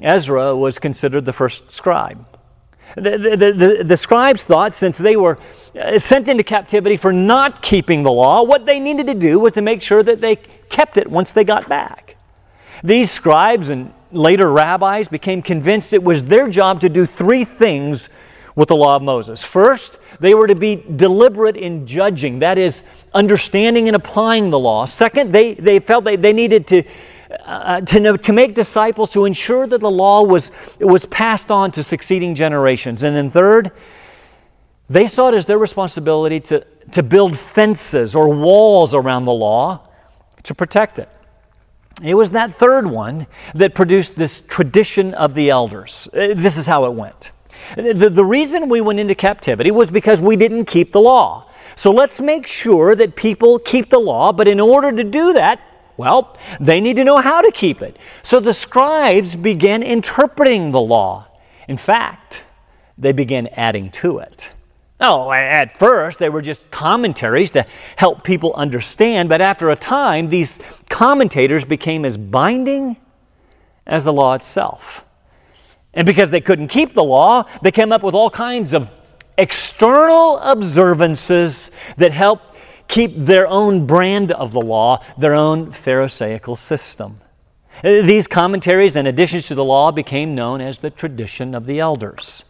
Ezra 0.00 0.56
was 0.56 0.78
considered 0.78 1.24
the 1.24 1.32
first 1.32 1.72
scribe. 1.72 2.26
The, 2.96 3.36
the, 3.36 3.52
the, 3.52 3.84
the, 3.84 3.96
scribes 3.96 4.44
thought 4.44 4.74
since 4.74 4.96
they 4.96 5.16
were 5.16 5.38
uh, 5.78 5.98
sent 5.98 6.28
into 6.28 6.42
captivity 6.42 6.96
for 6.96 7.12
not 7.12 7.60
keeping 7.60 8.02
the 8.02 8.10
law, 8.10 8.42
what 8.42 8.64
they 8.64 8.80
needed 8.80 9.06
to 9.08 9.14
do 9.14 9.38
was 9.38 9.52
to 9.52 9.62
make 9.62 9.82
sure 9.82 10.02
that 10.02 10.22
they 10.22 10.36
kept 10.70 10.96
it 10.96 11.06
once 11.06 11.32
they 11.32 11.44
got 11.44 11.68
back. 11.68 12.16
These 12.82 13.10
scribes 13.10 13.68
and 13.68 13.92
later 14.12 14.50
rabbis 14.50 15.08
became 15.08 15.42
convinced 15.42 15.92
it 15.92 16.02
was 16.02 16.24
their 16.24 16.48
job 16.48 16.80
to 16.80 16.88
do 16.88 17.04
three 17.04 17.44
things 17.44 18.08
with 18.54 18.68
the 18.68 18.76
law 18.76 18.96
of 18.96 19.02
Moses. 19.02 19.44
First, 19.44 19.98
they 20.18 20.34
were 20.34 20.46
to 20.46 20.54
be 20.54 20.76
deliberate 20.96 21.56
in 21.56 21.86
judging, 21.86 22.38
that 22.38 22.56
is, 22.56 22.82
understanding 23.12 23.88
and 23.88 23.94
applying 23.94 24.48
the 24.48 24.58
law. 24.58 24.86
Second, 24.86 25.32
they, 25.32 25.52
they 25.52 25.78
felt 25.80 26.04
they, 26.04 26.16
they 26.16 26.32
needed 26.32 26.66
to 26.68 26.82
uh, 27.30 27.80
to, 27.80 28.00
know, 28.00 28.16
to 28.16 28.32
make 28.32 28.54
disciples 28.54 29.12
to 29.12 29.24
ensure 29.24 29.66
that 29.66 29.80
the 29.80 29.90
law 29.90 30.22
was, 30.22 30.52
was 30.80 31.06
passed 31.06 31.50
on 31.50 31.72
to 31.72 31.82
succeeding 31.82 32.34
generations. 32.34 33.02
And 33.02 33.16
then, 33.16 33.30
third, 33.30 33.72
they 34.88 35.06
saw 35.06 35.28
it 35.28 35.34
as 35.34 35.46
their 35.46 35.58
responsibility 35.58 36.40
to, 36.40 36.64
to 36.92 37.02
build 37.02 37.36
fences 37.36 38.14
or 38.14 38.28
walls 38.34 38.94
around 38.94 39.24
the 39.24 39.32
law 39.32 39.88
to 40.44 40.54
protect 40.54 40.98
it. 40.98 41.08
It 42.02 42.14
was 42.14 42.30
that 42.32 42.54
third 42.54 42.86
one 42.86 43.26
that 43.54 43.74
produced 43.74 44.16
this 44.16 44.42
tradition 44.42 45.14
of 45.14 45.34
the 45.34 45.50
elders. 45.50 46.08
Uh, 46.12 46.34
this 46.36 46.58
is 46.58 46.66
how 46.66 46.84
it 46.84 46.92
went. 46.92 47.32
The, 47.74 48.10
the 48.10 48.24
reason 48.24 48.68
we 48.68 48.80
went 48.80 49.00
into 49.00 49.14
captivity 49.14 49.70
was 49.70 49.90
because 49.90 50.20
we 50.20 50.36
didn't 50.36 50.66
keep 50.66 50.92
the 50.92 51.00
law. 51.00 51.50
So 51.74 51.90
let's 51.90 52.20
make 52.20 52.46
sure 52.46 52.94
that 52.94 53.16
people 53.16 53.58
keep 53.58 53.90
the 53.90 53.98
law, 53.98 54.30
but 54.30 54.46
in 54.46 54.60
order 54.60 54.92
to 54.92 55.02
do 55.02 55.32
that, 55.32 55.60
well, 55.96 56.36
they 56.60 56.80
need 56.80 56.96
to 56.96 57.04
know 57.04 57.18
how 57.18 57.40
to 57.40 57.50
keep 57.50 57.82
it. 57.82 57.98
So 58.22 58.40
the 58.40 58.52
scribes 58.52 59.34
began 59.34 59.82
interpreting 59.82 60.72
the 60.72 60.80
law. 60.80 61.28
In 61.68 61.78
fact, 61.78 62.42
they 62.98 63.12
began 63.12 63.48
adding 63.48 63.90
to 63.92 64.18
it. 64.18 64.50
No, 64.98 65.30
at 65.30 65.76
first 65.76 66.18
they 66.18 66.30
were 66.30 66.40
just 66.40 66.70
commentaries 66.70 67.50
to 67.52 67.66
help 67.96 68.24
people 68.24 68.54
understand, 68.54 69.28
but 69.28 69.42
after 69.42 69.70
a 69.70 69.76
time, 69.76 70.30
these 70.30 70.82
commentators 70.88 71.64
became 71.64 72.04
as 72.04 72.16
binding 72.16 72.96
as 73.86 74.04
the 74.04 74.12
law 74.12 74.34
itself. 74.34 75.04
And 75.92 76.06
because 76.06 76.30
they 76.30 76.40
couldn't 76.40 76.68
keep 76.68 76.94
the 76.94 77.04
law, 77.04 77.44
they 77.62 77.70
came 77.70 77.92
up 77.92 78.02
with 78.02 78.14
all 78.14 78.30
kinds 78.30 78.72
of 78.72 78.90
external 79.38 80.38
observances 80.38 81.70
that 81.98 82.12
helped 82.12 82.45
keep 82.88 83.16
their 83.16 83.46
own 83.46 83.86
brand 83.86 84.32
of 84.32 84.52
the 84.52 84.60
law, 84.60 85.04
their 85.18 85.34
own 85.34 85.72
Pharisaical 85.72 86.56
system. 86.56 87.20
Uh, 87.78 88.02
these 88.02 88.26
commentaries 88.26 88.96
and 88.96 89.06
additions 89.06 89.46
to 89.48 89.54
the 89.54 89.64
law 89.64 89.90
became 89.90 90.34
known 90.34 90.60
as 90.60 90.78
the 90.78 90.90
tradition 90.90 91.54
of 91.54 91.66
the 91.66 91.78
elders. 91.78 92.44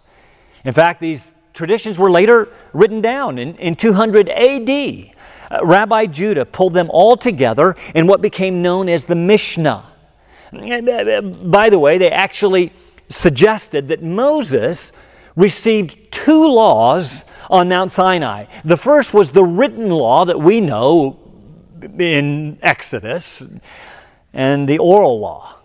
In 0.64 0.72
fact, 0.72 1.00
these 1.00 1.32
traditions 1.52 1.98
were 1.98 2.10
later 2.10 2.48
written 2.72 3.00
down 3.00 3.38
in, 3.38 3.56
in 3.56 3.74
200 3.74 4.28
AD. 4.28 5.10
Uh, 5.50 5.64
Rabbi 5.64 6.06
Judah 6.06 6.44
pulled 6.44 6.74
them 6.74 6.90
all 6.90 7.16
together 7.16 7.76
in 7.94 8.06
what 8.06 8.20
became 8.20 8.62
known 8.62 8.88
as 8.88 9.04
the 9.04 9.16
Mishnah. 9.16 9.86
Uh, 10.52 10.58
uh, 10.58 11.20
by 11.22 11.70
the 11.70 11.78
way, 11.78 11.98
they 11.98 12.10
actually 12.10 12.72
suggested 13.08 13.88
that 13.88 14.02
Moses 14.02 14.92
received 15.36 16.10
two 16.10 16.48
laws 16.48 17.24
on 17.48 17.68
Mount 17.68 17.92
Sinai. 17.92 18.46
The 18.64 18.76
first 18.76 19.14
was 19.14 19.30
the 19.30 19.44
written 19.44 19.90
law 19.90 20.24
that 20.24 20.40
we 20.40 20.60
know 20.60 21.20
in 21.98 22.58
Exodus, 22.62 23.42
and 24.32 24.68
the 24.68 24.78
oral 24.78 25.20
law, 25.20 25.56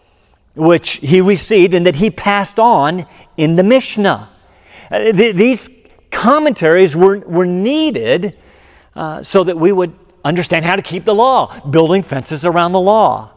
which 0.55 0.93
he 0.93 1.21
received 1.21 1.73
and 1.73 1.85
that 1.85 1.95
he 1.95 2.09
passed 2.09 2.59
on 2.59 3.05
in 3.37 3.55
the 3.55 3.63
Mishnah. 3.63 4.29
Uh, 4.89 5.11
these 5.11 5.69
commentaries 6.09 6.95
were, 6.95 7.19
were 7.19 7.45
needed 7.45 8.37
uh, 8.95 9.23
so 9.23 9.43
that 9.43 9.57
we 9.57 9.71
would 9.71 9.93
understand 10.23 10.65
how 10.65 10.75
to 10.75 10.81
keep 10.81 11.05
the 11.05 11.15
law, 11.15 11.59
building 11.69 12.03
fences 12.03 12.45
around 12.45 12.73
the 12.73 12.79
law. 12.79 13.31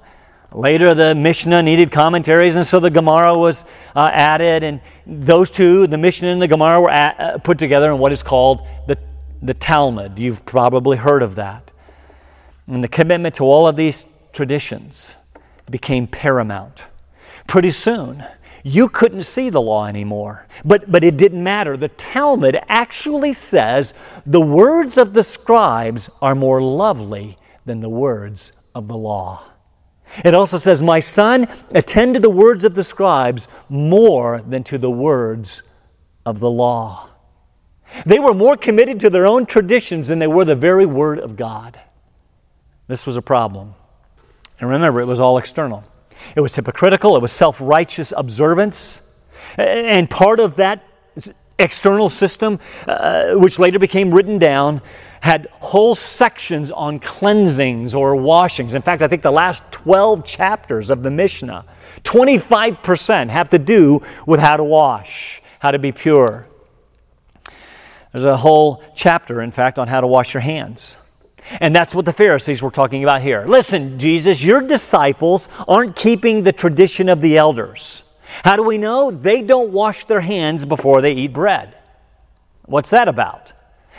Later, 0.54 0.94
the 0.94 1.16
Mishnah 1.16 1.64
needed 1.64 1.90
commentaries, 1.90 2.54
and 2.54 2.64
so 2.64 2.78
the 2.78 2.90
Gemara 2.90 3.36
was 3.36 3.64
uh, 3.96 4.08
added, 4.12 4.62
and 4.62 4.80
those 5.04 5.50
two, 5.50 5.88
the 5.88 5.98
Mishnah 5.98 6.28
and 6.28 6.40
the 6.40 6.46
Gemara, 6.46 6.80
were 6.80 6.90
at, 6.90 7.18
uh, 7.18 7.38
put 7.38 7.58
together 7.58 7.90
in 7.90 7.98
what 7.98 8.12
is 8.12 8.22
called 8.22 8.64
the, 8.86 8.96
the 9.42 9.52
Talmud. 9.52 10.16
You've 10.16 10.46
probably 10.46 10.96
heard 10.96 11.24
of 11.24 11.34
that. 11.34 11.72
And 12.68 12.84
the 12.84 12.88
commitment 12.88 13.34
to 13.36 13.44
all 13.44 13.66
of 13.66 13.74
these 13.74 14.06
traditions 14.32 15.16
became 15.68 16.06
paramount. 16.06 16.84
Pretty 17.48 17.72
soon, 17.72 18.24
you 18.62 18.88
couldn't 18.88 19.24
see 19.24 19.50
the 19.50 19.60
law 19.60 19.86
anymore. 19.86 20.46
But, 20.64 20.90
but 20.90 21.02
it 21.02 21.16
didn't 21.16 21.42
matter. 21.42 21.76
The 21.76 21.88
Talmud 21.88 22.60
actually 22.68 23.32
says 23.32 23.92
the 24.24 24.40
words 24.40 24.98
of 24.98 25.14
the 25.14 25.24
scribes 25.24 26.10
are 26.22 26.36
more 26.36 26.62
lovely 26.62 27.38
than 27.66 27.80
the 27.80 27.88
words 27.88 28.52
of 28.72 28.86
the 28.86 28.96
law. 28.96 29.42
It 30.24 30.34
also 30.34 30.58
says, 30.58 30.82
My 30.82 31.00
son, 31.00 31.48
attend 31.70 32.14
to 32.14 32.20
the 32.20 32.30
words 32.30 32.64
of 32.64 32.74
the 32.74 32.84
scribes 32.84 33.48
more 33.68 34.42
than 34.42 34.64
to 34.64 34.78
the 34.78 34.90
words 34.90 35.62
of 36.26 36.40
the 36.40 36.50
law. 36.50 37.08
They 38.06 38.18
were 38.18 38.34
more 38.34 38.56
committed 38.56 39.00
to 39.00 39.10
their 39.10 39.26
own 39.26 39.46
traditions 39.46 40.08
than 40.08 40.18
they 40.18 40.26
were 40.26 40.44
the 40.44 40.54
very 40.54 40.86
word 40.86 41.18
of 41.18 41.36
God. 41.36 41.78
This 42.86 43.06
was 43.06 43.16
a 43.16 43.22
problem. 43.22 43.74
And 44.60 44.70
remember, 44.70 45.00
it 45.00 45.06
was 45.06 45.20
all 45.20 45.38
external. 45.38 45.84
It 46.36 46.40
was 46.40 46.54
hypocritical, 46.54 47.16
it 47.16 47.22
was 47.22 47.32
self 47.32 47.60
righteous 47.60 48.12
observance. 48.16 49.00
And 49.56 50.08
part 50.08 50.40
of 50.40 50.56
that 50.56 50.84
external 51.58 52.08
system, 52.08 52.58
uh, 52.86 53.34
which 53.34 53.58
later 53.58 53.78
became 53.78 54.12
written 54.12 54.38
down, 54.38 54.80
had 55.24 55.48
whole 55.52 55.94
sections 55.94 56.70
on 56.70 57.00
cleansings 57.00 57.94
or 57.94 58.14
washings. 58.14 58.74
In 58.74 58.82
fact, 58.82 59.00
I 59.00 59.08
think 59.08 59.22
the 59.22 59.30
last 59.30 59.62
12 59.72 60.22
chapters 60.22 60.90
of 60.90 61.02
the 61.02 61.10
Mishnah, 61.10 61.64
25% 62.02 63.30
have 63.30 63.48
to 63.48 63.58
do 63.58 64.02
with 64.26 64.38
how 64.38 64.58
to 64.58 64.64
wash, 64.64 65.40
how 65.60 65.70
to 65.70 65.78
be 65.78 65.92
pure. 65.92 66.46
There's 68.12 68.26
a 68.26 68.36
whole 68.36 68.84
chapter, 68.94 69.40
in 69.40 69.50
fact, 69.50 69.78
on 69.78 69.88
how 69.88 70.02
to 70.02 70.06
wash 70.06 70.34
your 70.34 70.42
hands. 70.42 70.98
And 71.58 71.74
that's 71.74 71.94
what 71.94 72.04
the 72.04 72.12
Pharisees 72.12 72.60
were 72.60 72.70
talking 72.70 73.02
about 73.02 73.22
here. 73.22 73.46
Listen, 73.46 73.98
Jesus, 73.98 74.44
your 74.44 74.60
disciples 74.60 75.48
aren't 75.66 75.96
keeping 75.96 76.42
the 76.42 76.52
tradition 76.52 77.08
of 77.08 77.22
the 77.22 77.38
elders. 77.38 78.04
How 78.44 78.56
do 78.56 78.62
we 78.62 78.76
know? 78.76 79.10
They 79.10 79.40
don't 79.40 79.72
wash 79.72 80.04
their 80.04 80.20
hands 80.20 80.66
before 80.66 81.00
they 81.00 81.14
eat 81.14 81.32
bread. 81.32 81.74
What's 82.66 82.90
that 82.90 83.08
about? 83.08 83.53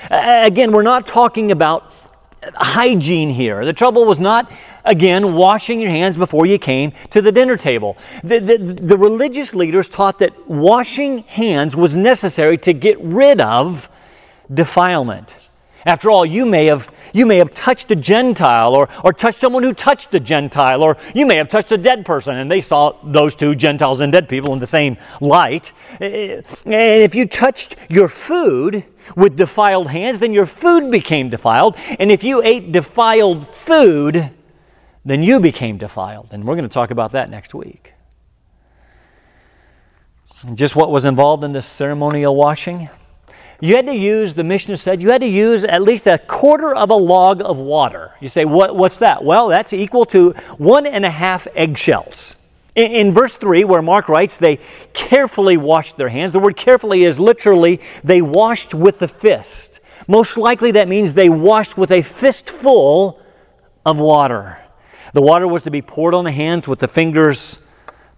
Again, 0.10 0.72
we're 0.72 0.84
not 0.84 1.08
talking 1.08 1.52
about 1.52 1.94
hygiene 2.54 3.30
here. 3.30 3.66
The 3.66 3.74
trouble 3.74 4.06
was 4.06 4.20
not, 4.20 4.52
again, 4.84 5.34
washing 5.34 5.80
your 5.80 5.90
hands 5.90 6.18
before 6.18 6.46
you 6.46 6.60
came 6.60 6.94
to 7.10 7.22
the 7.22 7.32
dinner 7.32 7.58
table. 7.58 7.98
The, 8.24 8.40
the, 8.40 8.58
the, 8.58 8.98
religious 8.98 9.56
leaders 9.56 9.90
taught 9.90 10.20
that 10.20 10.48
washing 10.48 11.20
hands 11.20 11.76
was 11.76 11.98
necessary 11.98 12.58
to 12.60 12.74
get 12.74 13.00
rid 13.00 13.42
of 13.42 13.90
defilement. 14.54 15.34
After 15.86 16.10
all, 16.10 16.26
you 16.26 16.48
may 16.48 16.66
have, 16.66 16.92
you 17.14 17.28
may 17.28 17.38
have 17.38 17.54
touched 17.54 17.92
a 17.92 17.96
Gentile 17.96 18.74
or, 18.74 18.90
or 19.04 19.14
touched 19.14 19.40
someone 19.40 19.62
who 19.62 19.74
touched 19.74 20.14
a 20.16 20.20
Gentile, 20.20 20.82
or 20.82 20.98
you 21.14 21.28
may 21.28 21.38
have 21.38 21.48
touched 21.48 21.72
a 21.72 21.78
dead 21.78 22.06
person, 22.08 22.38
and 22.38 22.50
they 22.50 22.60
saw 22.60 22.98
those 23.04 23.36
two 23.36 23.54
Gentiles 23.54 24.00
and 24.00 24.12
dead 24.12 24.28
people 24.28 24.52
in 24.54 24.60
the 24.60 24.66
same 24.66 24.98
light. 25.22 25.74
Eh, 26.02 26.08
eh, 26.08 26.42
and 26.66 27.04
if 27.04 27.14
you 27.14 27.28
touched 27.28 27.76
your 27.88 28.10
food 28.10 28.84
with 29.16 29.38
defiled 29.38 29.90
hands, 29.90 30.18
then 30.18 30.34
your 30.34 30.48
food 30.48 30.90
became 30.90 31.30
defiled. 31.30 31.78
And 32.00 32.12
if 32.12 32.24
you 32.24 32.42
ate 32.42 32.72
defiled 32.72 33.48
food, 33.54 34.32
then 35.06 35.22
you 35.22 35.40
became 35.40 35.78
defiled. 35.78 36.30
And 36.32 36.46
we're 36.46 36.56
going 36.56 36.68
to 36.68 36.74
talk 36.74 36.90
about 36.90 37.12
that 37.12 37.30
next 37.30 37.54
week. 37.54 37.94
And 40.42 40.58
just 40.58 40.76
what 40.76 40.90
was 40.90 41.06
involved 41.06 41.44
in 41.44 41.54
this 41.54 41.68
ceremonial 41.68 42.36
washing? 42.36 42.90
You 43.62 43.76
had 43.76 43.86
to 43.88 43.96
use, 43.96 44.34
the 44.34 44.44
Mishnah 44.44 44.78
said, 44.78 45.02
you 45.02 45.12
had 45.12 45.22
to 45.22 45.28
use 45.28 45.64
at 45.64 45.82
least 45.82 46.08
a 46.08 46.18
quarter 46.18 46.76
of 46.76 46.90
a 46.90 46.96
log 46.96 47.42
of 47.42 47.58
water. 47.58 48.12
You 48.20 48.30
say, 48.30 48.46
what, 48.46 48.76
what's 48.76 48.98
that? 49.00 49.24
Well, 49.24 49.48
that's 49.48 49.74
equal 49.74 50.06
to 50.08 50.32
one 50.58 50.86
and 50.86 51.06
a 51.06 51.10
half 51.10 51.48
eggshells. 51.56 52.36
In, 52.76 52.92
in 52.92 53.12
verse 53.12 53.38
3, 53.38 53.64
where 53.64 53.82
Mark 53.82 54.10
writes, 54.10 54.38
they 54.38 54.60
carefully 54.94 55.58
washed 55.58 55.98
their 55.98 56.10
hands, 56.10 56.34
the 56.34 56.40
word 56.40 56.58
carefully 56.58 57.04
is 57.04 57.20
literally 57.20 57.80
they 58.04 58.22
washed 58.22 58.74
with 58.74 59.00
the 59.00 59.08
fist. 59.08 59.80
Most 60.08 60.38
likely 60.38 60.72
that 60.72 60.88
means 60.88 61.14
they 61.14 61.30
washed 61.30 61.78
with 61.78 61.92
a 61.92 62.02
fistful 62.02 63.22
of 63.86 63.98
water. 63.98 64.60
The 65.14 65.22
water 65.22 65.48
was 65.48 65.64
to 65.64 65.72
be 65.72 65.82
poured 65.82 66.14
on 66.14 66.26
the 66.26 66.32
hands 66.32 66.68
with 66.68 66.80
the 66.80 66.90
fingers 66.90 67.65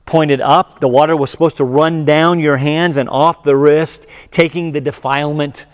pointed 0.07 0.41
up. 0.41 0.79
The 0.79 0.87
water 0.87 1.15
was 1.15 1.29
supposed 1.29 1.57
to 1.57 1.63
run 1.63 2.05
down 2.05 2.39
your 2.39 2.57
hands 2.57 2.97
and 2.97 3.07
off 3.07 3.43
the 3.43 3.55
wrist, 3.55 4.07
taking 4.31 4.71
the 4.71 4.81
defilement 4.81 5.65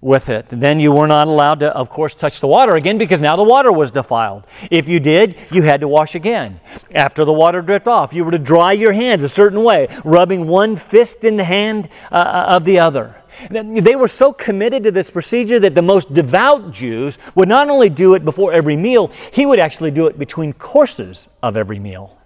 with 0.00 0.30
it. 0.30 0.46
Then 0.48 0.80
you 0.80 0.92
were 0.92 1.06
not 1.06 1.28
allowed 1.28 1.60
to, 1.60 1.76
of 1.76 1.90
course, 1.90 2.14
touch 2.14 2.40
the 2.40 2.46
water 2.46 2.74
again 2.74 2.96
because 2.96 3.20
now 3.20 3.36
the 3.36 3.44
water 3.44 3.70
was 3.70 3.90
defiled. 3.90 4.44
If 4.70 4.88
you 4.88 4.98
did, 4.98 5.36
you 5.52 5.62
had 5.62 5.82
to 5.82 5.88
wash 5.88 6.14
again. 6.14 6.58
After 6.94 7.24
the 7.24 7.34
water 7.34 7.60
dripped 7.60 7.86
off, 7.86 8.14
you 8.14 8.24
were 8.24 8.30
to 8.30 8.38
dry 8.38 8.72
your 8.72 8.94
hands 8.94 9.22
a 9.22 9.28
certain 9.28 9.62
way, 9.62 9.88
rubbing 10.04 10.46
one 10.46 10.76
fist 10.76 11.24
in 11.24 11.36
the 11.36 11.44
hand 11.44 11.88
uh, 12.10 12.14
uh 12.14 12.56
of 12.56 12.64
the 12.64 12.78
other. 12.78 13.16
They 13.50 13.94
were 13.94 14.08
so 14.08 14.32
committed 14.32 14.82
to 14.82 14.90
this 14.90 15.10
procedure 15.10 15.60
that 15.60 15.74
the 15.74 15.82
most 15.82 16.12
devout 16.12 16.72
Jews 16.72 17.18
would 17.34 17.48
not 17.48 17.70
only 17.70 17.88
do 17.88 18.14
it 18.14 18.24
before 18.24 18.52
every 18.52 18.76
meal, 18.76 19.10
he 19.32 19.46
would 19.46 19.58
actually 19.58 19.90
do 19.92 20.06
it 20.08 20.18
between 20.18 20.52
courses 20.52 21.28
of 21.42 21.56
every 21.56 21.78
meal. 21.78 22.19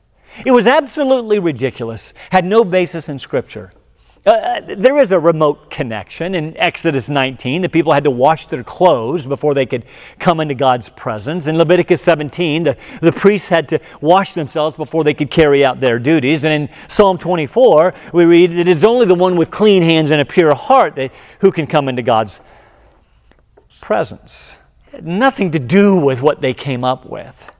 It 0.45 0.51
was 0.51 0.67
absolutely 0.67 1.39
ridiculous, 1.39 2.15
had 2.31 2.45
no 2.45 2.65
basis 2.65 3.09
in 3.09 3.19
Scripture. 3.19 3.73
Uh, 4.27 4.31
uh, 4.31 4.61
there 4.79 4.97
is 4.97 5.13
a 5.13 5.21
remote 5.21 5.69
connection 5.71 6.35
in 6.35 6.57
Exodus 6.57 7.11
19. 7.11 7.61
The 7.61 7.69
people 7.69 7.93
had 7.93 8.05
to 8.05 8.11
wash 8.11 8.47
their 8.47 8.65
clothes 8.65 9.27
before 9.27 9.53
they 9.53 9.67
could 9.67 9.85
come 10.19 10.41
into 10.41 10.55
God's 10.55 10.89
presence. 10.89 11.47
In 11.47 11.59
Leviticus 11.59 12.01
17, 12.01 12.63
the, 12.63 12.77
the 13.03 13.13
priests 13.13 13.51
had 13.51 13.69
to 13.69 13.81
wash 14.01 14.33
themselves 14.33 14.77
before 14.77 15.05
they 15.05 15.13
could 15.13 15.31
carry 15.31 15.63
out 15.63 15.79
their 15.79 15.99
duties. 15.99 16.45
And 16.45 16.55
in 16.55 16.77
Psalm 16.89 17.19
24, 17.19 17.93
we 18.15 18.25
read 18.25 18.53
that 18.53 18.67
it's 18.67 18.83
only 18.83 19.05
the 19.05 19.15
one 19.15 19.37
with 19.37 19.51
clean 19.51 19.83
hands 19.83 20.11
and 20.11 20.23
a 20.23 20.25
pure 20.25 20.55
heart 20.55 20.97
that, 20.97 21.13
who 21.41 21.53
can 21.53 21.67
come 21.67 21.87
into 21.87 22.03
God's 22.03 22.41
presence. 23.83 24.55
Nothing 25.03 25.51
to 25.53 25.59
do 25.59 25.97
with 25.97 26.23
what 26.23 26.41
they 26.41 26.55
came 26.55 26.83
up 26.83 27.05
with. 27.05 27.51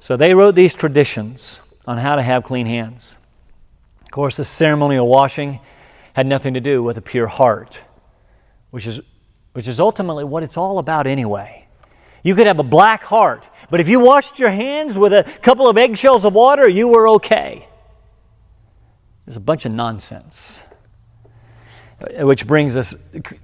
So 0.00 0.16
they 0.16 0.34
wrote 0.34 0.56
these 0.56 0.74
traditions 0.74 1.60
on 1.86 1.98
how 1.98 2.16
to 2.16 2.22
have 2.22 2.44
clean 2.44 2.66
hands. 2.66 3.16
Of 4.02 4.10
course, 4.10 4.36
the 4.36 4.44
ceremonial 4.44 5.06
washing 5.06 5.60
had 6.14 6.26
nothing 6.26 6.54
to 6.54 6.60
do 6.60 6.82
with 6.82 6.96
a 6.96 7.02
pure 7.02 7.26
heart, 7.26 7.78
which 8.70 8.86
is, 8.86 9.00
which 9.52 9.68
is 9.68 9.78
ultimately 9.78 10.24
what 10.24 10.42
it's 10.42 10.56
all 10.56 10.78
about 10.78 11.06
anyway. 11.06 11.66
You 12.22 12.34
could 12.34 12.46
have 12.46 12.58
a 12.58 12.64
black 12.64 13.04
heart, 13.04 13.44
but 13.70 13.80
if 13.80 13.88
you 13.88 14.00
washed 14.00 14.38
your 14.38 14.50
hands 14.50 14.98
with 14.98 15.12
a 15.12 15.24
couple 15.42 15.68
of 15.68 15.76
eggshells 15.76 16.24
of 16.24 16.34
water, 16.34 16.68
you 16.68 16.88
were 16.88 17.08
okay. 17.10 17.68
There's 19.24 19.36
a 19.36 19.40
bunch 19.40 19.64
of 19.64 19.72
nonsense. 19.72 20.60
Which 22.18 22.46
brings 22.46 22.76
us 22.76 22.94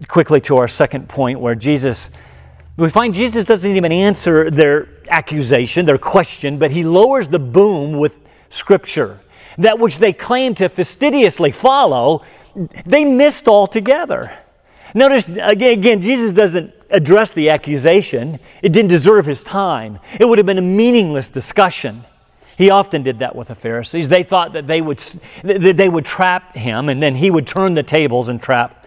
quickly 0.08 0.40
to 0.42 0.56
our 0.56 0.68
second 0.68 1.08
point 1.08 1.40
where 1.40 1.54
Jesus, 1.54 2.10
we 2.76 2.90
find 2.90 3.14
Jesus 3.14 3.44
doesn't 3.44 3.76
even 3.76 3.92
answer 3.92 4.50
their 4.50 4.88
accusation, 5.08 5.86
their 5.86 5.98
question, 5.98 6.58
but 6.58 6.70
he 6.70 6.84
lowers 6.84 7.28
the 7.28 7.38
boom 7.38 7.98
with 7.98 8.21
Scripture. 8.52 9.20
That 9.58 9.78
which 9.78 9.98
they 9.98 10.12
claim 10.12 10.54
to 10.56 10.68
fastidiously 10.68 11.50
follow, 11.50 12.22
they 12.84 13.04
missed 13.04 13.48
altogether. 13.48 14.38
Notice, 14.94 15.26
again, 15.26 15.78
again, 15.78 16.00
Jesus 16.00 16.32
doesn't 16.32 16.74
address 16.90 17.32
the 17.32 17.48
accusation. 17.48 18.38
It 18.60 18.72
didn't 18.72 18.90
deserve 18.90 19.24
his 19.24 19.42
time. 19.42 19.98
It 20.20 20.26
would 20.26 20.38
have 20.38 20.46
been 20.46 20.58
a 20.58 20.62
meaningless 20.62 21.28
discussion. 21.28 22.04
He 22.58 22.68
often 22.68 23.02
did 23.02 23.20
that 23.20 23.34
with 23.34 23.48
the 23.48 23.54
Pharisees. 23.54 24.10
They 24.10 24.22
thought 24.22 24.52
that 24.52 24.66
they 24.66 24.82
would, 24.82 24.98
that 25.42 25.76
they 25.76 25.88
would 25.88 26.04
trap 26.04 26.54
him, 26.54 26.90
and 26.90 27.02
then 27.02 27.14
he 27.14 27.30
would 27.30 27.46
turn 27.46 27.72
the 27.72 27.82
tables 27.82 28.28
and 28.28 28.42
trap 28.42 28.86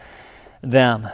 them. 0.62 1.10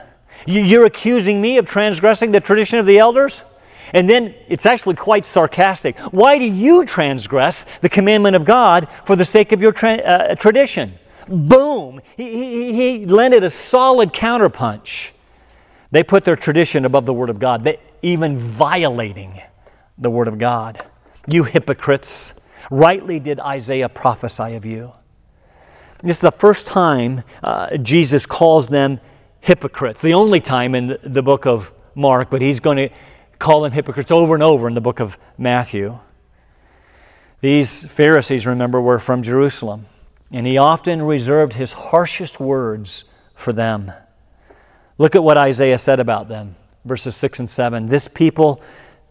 You're 0.45 0.85
accusing 0.85 1.41
me 1.41 1.57
of 1.57 1.65
transgressing 1.65 2.31
the 2.31 2.41
tradition 2.41 2.79
of 2.79 2.85
the 2.85 2.99
elders? 2.99 3.43
And 3.93 4.09
then 4.09 4.33
it's 4.47 4.65
actually 4.65 4.95
quite 4.95 5.25
sarcastic. 5.25 5.97
Why 6.11 6.37
do 6.37 6.45
you 6.45 6.85
transgress 6.85 7.65
the 7.81 7.89
commandment 7.89 8.35
of 8.35 8.45
God 8.45 8.87
for 9.05 9.15
the 9.15 9.25
sake 9.25 9.51
of 9.51 9.61
your 9.61 9.71
tra- 9.71 9.95
uh, 9.95 10.35
tradition? 10.35 10.93
Boom! 11.27 12.01
He, 12.17 12.31
he, 12.31 12.73
he 12.73 13.05
landed 13.05 13.43
a 13.43 13.49
solid 13.49 14.13
counterpunch. 14.13 15.11
They 15.91 16.03
put 16.03 16.23
their 16.23 16.35
tradition 16.35 16.85
above 16.85 17.05
the 17.05 17.13
Word 17.13 17.29
of 17.29 17.37
God, 17.37 17.63
they, 17.63 17.79
even 18.01 18.37
violating 18.37 19.41
the 19.97 20.09
Word 20.09 20.27
of 20.27 20.39
God. 20.39 20.83
You 21.27 21.43
hypocrites, 21.43 22.39
rightly 22.69 23.19
did 23.19 23.39
Isaiah 23.39 23.89
prophesy 23.89 24.55
of 24.55 24.65
you. 24.65 24.93
This 26.01 26.17
is 26.17 26.21
the 26.21 26.31
first 26.31 26.65
time 26.65 27.23
uh, 27.43 27.77
Jesus 27.77 28.25
calls 28.25 28.67
them 28.67 28.99
hypocrites, 29.41 30.01
the 30.01 30.13
only 30.13 30.39
time 30.39 30.73
in 30.73 30.97
the 31.03 31.21
book 31.21 31.45
of 31.45 31.71
Mark, 31.93 32.29
but 32.29 32.41
he's 32.41 32.59
going 32.59 32.77
to 32.77 32.89
call 33.41 33.61
them 33.61 33.71
hypocrites 33.73 34.11
over 34.11 34.33
and 34.33 34.43
over 34.43 34.67
in 34.67 34.75
the 34.75 34.81
book 34.81 34.99
of 35.01 35.17
Matthew. 35.37 35.99
These 37.41 37.83
Pharisees, 37.85 38.45
remember, 38.45 38.79
were 38.79 38.99
from 38.99 39.23
Jerusalem, 39.23 39.87
and 40.31 40.45
he 40.45 40.57
often 40.57 41.01
reserved 41.01 41.53
his 41.53 41.73
harshest 41.73 42.39
words 42.39 43.03
for 43.33 43.51
them. 43.51 43.91
Look 44.97 45.15
at 45.15 45.23
what 45.23 45.37
Isaiah 45.37 45.79
said 45.79 45.99
about 45.99 46.29
them, 46.29 46.55
verses 46.85 47.15
6 47.15 47.39
and 47.39 47.49
7. 47.49 47.87
This 47.89 48.07
people 48.07 48.61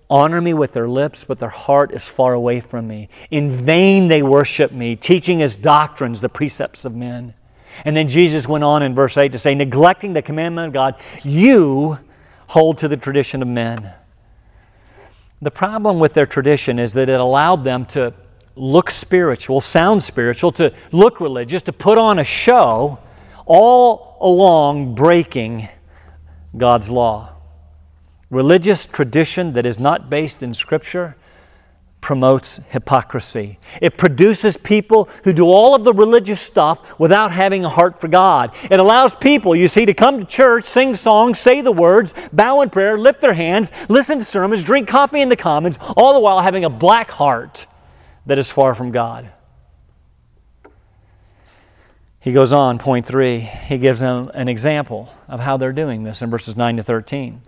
honor 0.09 0.41
me 0.41 0.55
with 0.55 0.73
their 0.73 0.89
lips, 0.89 1.25
but 1.25 1.41
their 1.41 1.49
heart 1.49 1.91
is 1.93 2.05
far 2.05 2.33
away 2.33 2.61
from 2.61 2.87
me. 2.87 3.09
In 3.33 3.51
vain 3.51 4.07
they 4.07 4.23
worship 4.23 4.71
me, 4.71 4.95
teaching 4.95 5.43
as 5.43 5.57
doctrines 5.57 6.21
the 6.21 6.29
precepts 6.29 6.85
of 6.85 6.95
men. 6.95 7.35
And 7.85 7.97
then 7.97 8.07
Jesus 8.07 8.47
went 8.47 8.63
on 8.63 8.83
in 8.83 8.95
verse 8.95 9.17
8 9.17 9.33
to 9.33 9.39
say, 9.39 9.57
neglecting 9.57 10.13
the 10.13 10.23
commandment 10.23 10.69
of 10.69 10.73
God, 10.73 10.95
you 11.25 11.99
hold 12.47 12.79
to 12.79 12.89
the 12.89 12.97
tradition 12.97 13.43
of 13.43 13.49
men. 13.49 13.93
The 15.43 15.51
problem 15.51 15.99
with 15.99 16.15
their 16.15 16.27
tradition 16.27 16.79
is 16.79 16.93
that 16.93 17.09
it 17.09 17.19
allowed 17.19 17.65
them 17.65 17.87
to 17.87 18.13
look 18.57 18.91
spiritual, 18.91 19.61
sound 19.61 20.03
spiritual, 20.03 20.53
to 20.53 20.75
look 20.93 21.21
religious, 21.21 21.63
to 21.63 21.73
put 21.73 21.97
on 21.97 22.19
a 22.19 22.25
show, 22.25 22.99
all 23.47 24.19
along 24.21 24.95
breaking 24.95 25.69
God's 26.57 26.91
law. 26.91 27.35
Religious 28.29 28.85
tradition 28.85 29.55
that 29.55 29.65
is 29.65 29.79
not 29.79 30.11
based 30.11 30.43
in 30.43 30.53
Scripture 30.53 31.17
promotes 32.01 32.61
hypocrisy. 32.71 33.59
It 33.81 33.99
produces 33.99 34.57
people 34.57 35.09
who 35.25 35.33
do 35.33 35.45
all 35.45 35.75
of 35.75 35.85
the 35.85 35.93
religious 35.93 36.41
stuff 36.41 36.99
without 36.99 37.31
having 37.31 37.65
a 37.65 37.69
heart 37.69 38.01
for 38.01 38.09
God. 38.09 38.55
It 38.71 38.81
allows 38.81 39.15
people, 39.15 39.55
you 39.55 39.69
see, 39.69 39.85
to 39.87 39.95
come 39.95 40.21
to 40.21 40.25
church, 40.25 40.65
sing 40.65 40.95
songs, 40.95 41.39
say 41.39 41.61
the 41.61 41.73
words, 41.73 42.15
bow 42.33 42.63
in 42.63 42.71
prayer, 42.71 42.97
lift 42.97 43.21
their 43.21 43.35
hands, 43.35 43.71
listen 43.89 44.19
to 44.19 44.25
sermons, 44.25 44.63
drink 44.63 44.89
coffee 44.89 45.21
in 45.21 45.29
the 45.29 45.37
commons, 45.37 45.79
all 45.97 46.15
the 46.15 46.21
while 46.21 46.41
having 46.41 46.65
a 46.65 46.71
black 46.71 47.11
heart 47.11 47.67
that 48.27 48.39
is 48.39 48.51
far 48.51 48.75
from 48.75 48.91
God. 48.93 49.31
He 52.19 52.33
goes 52.33 52.53
on, 52.53 52.79
point 52.79 53.07
three, 53.07 53.41
he 53.41 53.79
gives 53.79 54.01
them 54.01 54.31
an 54.35 54.49
example 54.49 55.13
of 55.27 55.41
how 55.41 55.57
they're 55.57 55.73
doing 55.73 56.03
this 56.05 56.21
in 56.21 56.31
verses 56.31 56.55
9 56.55 56.77
to 56.77 56.83
13. 56.83 57.43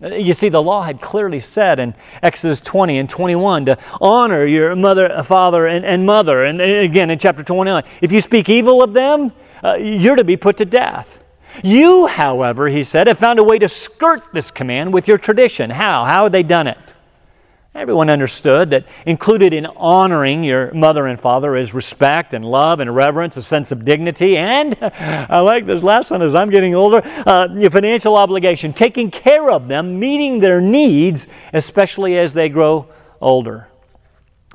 You 0.00 0.32
see, 0.32 0.48
the 0.48 0.62
law 0.62 0.84
had 0.84 1.00
clearly 1.00 1.40
said 1.40 1.80
in 1.80 1.92
Exodus 2.22 2.60
20 2.60 2.98
and 2.98 3.10
21 3.10 3.66
to 3.66 3.78
honor 4.00 4.46
your 4.46 4.76
mother, 4.76 5.22
father, 5.24 5.66
and, 5.66 5.84
and 5.84 6.06
mother. 6.06 6.44
And 6.44 6.60
again 6.60 7.10
in 7.10 7.18
chapter 7.18 7.42
29, 7.42 7.82
if 8.00 8.12
you 8.12 8.20
speak 8.20 8.48
evil 8.48 8.80
of 8.80 8.92
them, 8.92 9.32
uh, 9.64 9.74
you're 9.74 10.14
to 10.14 10.22
be 10.22 10.36
put 10.36 10.56
to 10.58 10.64
death. 10.64 11.24
You, 11.64 12.06
however, 12.06 12.68
he 12.68 12.84
said, 12.84 13.08
have 13.08 13.18
found 13.18 13.40
a 13.40 13.42
way 13.44 13.58
to 13.58 13.68
skirt 13.68 14.22
this 14.32 14.52
command 14.52 14.92
with 14.92 15.08
your 15.08 15.18
tradition. 15.18 15.70
How? 15.70 16.04
How 16.04 16.24
have 16.24 16.32
they 16.32 16.44
done 16.44 16.68
it? 16.68 16.87
Everyone 17.78 18.10
understood 18.10 18.70
that 18.70 18.86
included 19.06 19.54
in 19.54 19.64
honoring 19.64 20.42
your 20.42 20.74
mother 20.74 21.06
and 21.06 21.18
father 21.18 21.54
is 21.54 21.72
respect 21.72 22.34
and 22.34 22.44
love 22.44 22.80
and 22.80 22.92
reverence, 22.92 23.36
a 23.36 23.42
sense 23.42 23.70
of 23.70 23.84
dignity, 23.84 24.36
and 24.36 24.76
I 24.82 25.38
like 25.38 25.64
this 25.64 25.84
last 25.84 26.10
one 26.10 26.20
as 26.20 26.34
I'm 26.34 26.50
getting 26.50 26.74
older 26.74 27.02
uh, 27.24 27.46
your 27.54 27.70
financial 27.70 28.16
obligation, 28.16 28.72
taking 28.72 29.12
care 29.12 29.48
of 29.52 29.68
them, 29.68 30.00
meeting 30.00 30.40
their 30.40 30.60
needs, 30.60 31.28
especially 31.52 32.18
as 32.18 32.34
they 32.34 32.48
grow 32.48 32.88
older. 33.20 33.68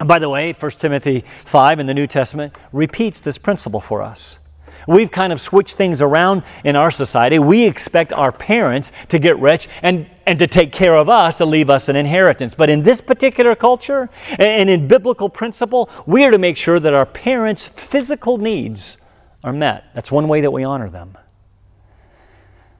by 0.06 0.20
the 0.20 0.30
way, 0.30 0.52
1 0.52 0.72
Timothy 0.72 1.24
5 1.46 1.80
in 1.80 1.86
the 1.86 1.94
New 1.94 2.08
Testament 2.08 2.54
repeats 2.74 3.22
this 3.22 3.38
principle 3.38 3.80
for 3.80 4.02
us. 4.02 4.40
We've 4.86 5.12
kind 5.12 5.32
of 5.32 5.40
switched 5.40 5.76
things 5.78 6.02
around 6.02 6.44
in 6.66 6.76
our 6.76 6.92
society. 6.92 7.40
We 7.40 7.66
expect 7.66 8.12
our 8.12 8.34
parents 8.34 8.92
to 9.08 9.20
get 9.20 9.40
rich 9.40 9.70
and, 9.82 10.08
and 10.26 10.40
to 10.40 10.48
take 10.48 10.72
care 10.72 10.96
of 10.96 11.10
us, 11.10 11.38
to 11.38 11.46
leave 11.46 11.70
us 11.70 11.90
an 11.90 11.96
inheritance. 11.96 12.56
But 12.56 12.70
in 12.70 12.84
this 12.84 13.02
particular 13.02 13.56
culture 13.56 14.10
and 14.40 14.70
in 14.70 14.88
biblical 14.88 15.30
principle, 15.30 15.90
we 16.06 16.24
are 16.24 16.32
to 16.32 16.38
make 16.38 16.58
sure 16.58 16.80
that 16.80 16.94
our 16.94 17.06
parents' 17.06 17.66
physical 17.66 18.38
needs 18.38 18.98
are 19.44 19.54
met. 19.54 19.86
That's 19.94 20.12
one 20.12 20.28
way 20.28 20.42
that 20.42 20.52
we 20.52 20.64
honor 20.64 20.90
them. 20.90 21.18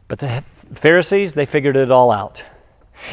But 0.08 0.20
the 0.20 0.44
Pharisees, 0.74 1.34
they 1.34 1.46
figured 1.46 1.76
it 1.76 1.92
all 1.92 2.12
out. 2.12 2.44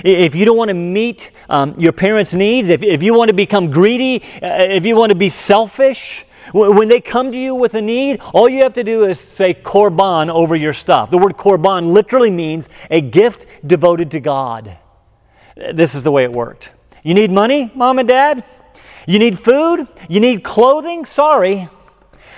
If 0.04 0.34
you 0.36 0.44
don't 0.44 0.56
want 0.56 0.68
to 0.68 0.74
meet 0.74 1.30
um, 1.48 1.74
your 1.78 1.92
parents' 1.92 2.34
needs, 2.34 2.68
if, 2.68 2.82
if 2.82 3.02
you 3.02 3.14
want 3.14 3.28
to 3.28 3.34
become 3.34 3.70
greedy, 3.70 4.22
uh, 4.42 4.62
if 4.62 4.86
you 4.86 4.94
want 4.94 5.10
to 5.10 5.16
be 5.16 5.28
selfish, 5.28 6.24
when 6.52 6.88
they 6.88 7.00
come 7.00 7.30
to 7.30 7.38
you 7.38 7.54
with 7.54 7.74
a 7.74 7.82
need, 7.82 8.20
all 8.34 8.48
you 8.48 8.62
have 8.62 8.74
to 8.74 8.84
do 8.84 9.04
is 9.04 9.20
say 9.20 9.54
korban 9.54 10.28
over 10.28 10.56
your 10.56 10.72
stuff. 10.72 11.10
The 11.10 11.18
word 11.18 11.36
korban 11.36 11.92
literally 11.92 12.30
means 12.30 12.68
a 12.90 13.00
gift 13.00 13.46
devoted 13.66 14.10
to 14.12 14.20
God. 14.20 14.78
This 15.56 15.94
is 15.94 16.02
the 16.02 16.10
way 16.10 16.24
it 16.24 16.32
worked. 16.32 16.72
You 17.02 17.14
need 17.14 17.30
money, 17.30 17.70
mom 17.74 17.98
and 17.98 18.08
dad? 18.08 18.44
You 19.06 19.18
need 19.18 19.38
food? 19.38 19.86
You 20.08 20.20
need 20.20 20.44
clothing? 20.44 21.04
Sorry. 21.04 21.68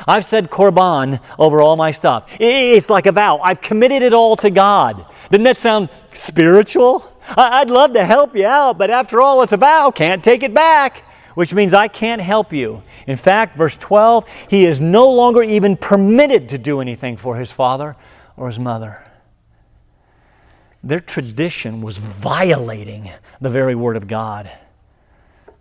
I've 0.06 0.24
said 0.24 0.50
korban 0.50 1.20
over 1.38 1.60
all 1.60 1.76
my 1.76 1.90
stuff. 1.90 2.28
It's 2.40 2.90
like 2.90 3.06
a 3.06 3.12
vow. 3.12 3.38
I've 3.38 3.60
committed 3.60 4.02
it 4.02 4.12
all 4.12 4.36
to 4.36 4.50
God. 4.50 5.06
Doesn't 5.30 5.44
that 5.44 5.60
sound 5.60 5.90
spiritual? 6.12 7.08
I'd 7.36 7.70
love 7.70 7.92
to 7.94 8.04
help 8.04 8.34
you 8.36 8.46
out, 8.46 8.78
but 8.78 8.90
after 8.90 9.20
all, 9.20 9.42
it's 9.42 9.52
a 9.52 9.56
vow. 9.56 9.90
Can't 9.90 10.24
take 10.24 10.42
it 10.42 10.52
back 10.52 11.04
which 11.34 11.54
means 11.54 11.74
I 11.74 11.88
can't 11.88 12.22
help 12.22 12.52
you. 12.52 12.82
In 13.06 13.16
fact, 13.16 13.56
verse 13.56 13.76
12, 13.76 14.28
he 14.48 14.64
is 14.64 14.80
no 14.80 15.10
longer 15.10 15.42
even 15.42 15.76
permitted 15.76 16.48
to 16.50 16.58
do 16.58 16.80
anything 16.80 17.16
for 17.16 17.36
his 17.36 17.50
father 17.50 17.96
or 18.36 18.48
his 18.48 18.58
mother. 18.58 19.04
Their 20.84 21.00
tradition 21.00 21.80
was 21.80 21.96
violating 21.98 23.10
the 23.40 23.50
very 23.50 23.74
word 23.74 23.96
of 23.96 24.08
God. 24.08 24.50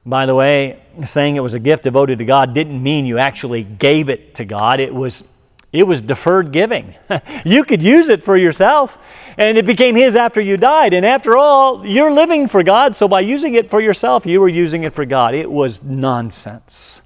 By 0.04 0.26
the 0.26 0.34
way, 0.34 0.82
saying 1.06 1.36
it 1.36 1.42
was 1.42 1.54
a 1.54 1.60
gift 1.60 1.84
devoted 1.84 2.20
to 2.20 2.26
God 2.26 2.56
didn't 2.56 2.82
mean 2.82 3.06
you 3.06 3.20
actually 3.20 3.64
gave 3.64 4.10
it 4.10 4.36
to 4.36 4.46
God. 4.46 4.80
It 4.80 4.94
was 4.94 5.24
it 5.72 5.84
was 5.84 6.02
deferred 6.02 6.52
giving. 6.52 6.96
you 7.46 7.64
could 7.64 7.82
use 7.82 8.10
it 8.10 8.24
for 8.24 8.36
yourself, 8.36 8.98
and 9.38 9.58
it 9.58 9.66
became 9.66 9.96
His 9.96 10.16
after 10.16 10.42
you 10.42 10.58
died. 10.58 10.94
And 10.94 11.06
after 11.06 11.38
all, 11.38 11.86
you're 11.86 12.12
living 12.12 12.48
for 12.48 12.62
God, 12.62 12.96
so 12.98 13.08
by 13.08 13.22
using 13.22 13.56
it 13.56 13.70
for 13.70 13.80
yourself, 13.80 14.26
you 14.26 14.42
were 14.42 14.50
using 14.50 14.84
it 14.84 14.94
for 14.94 15.06
God. 15.06 15.34
It 15.34 15.50
was 15.50 15.82
nonsense. 15.82 17.02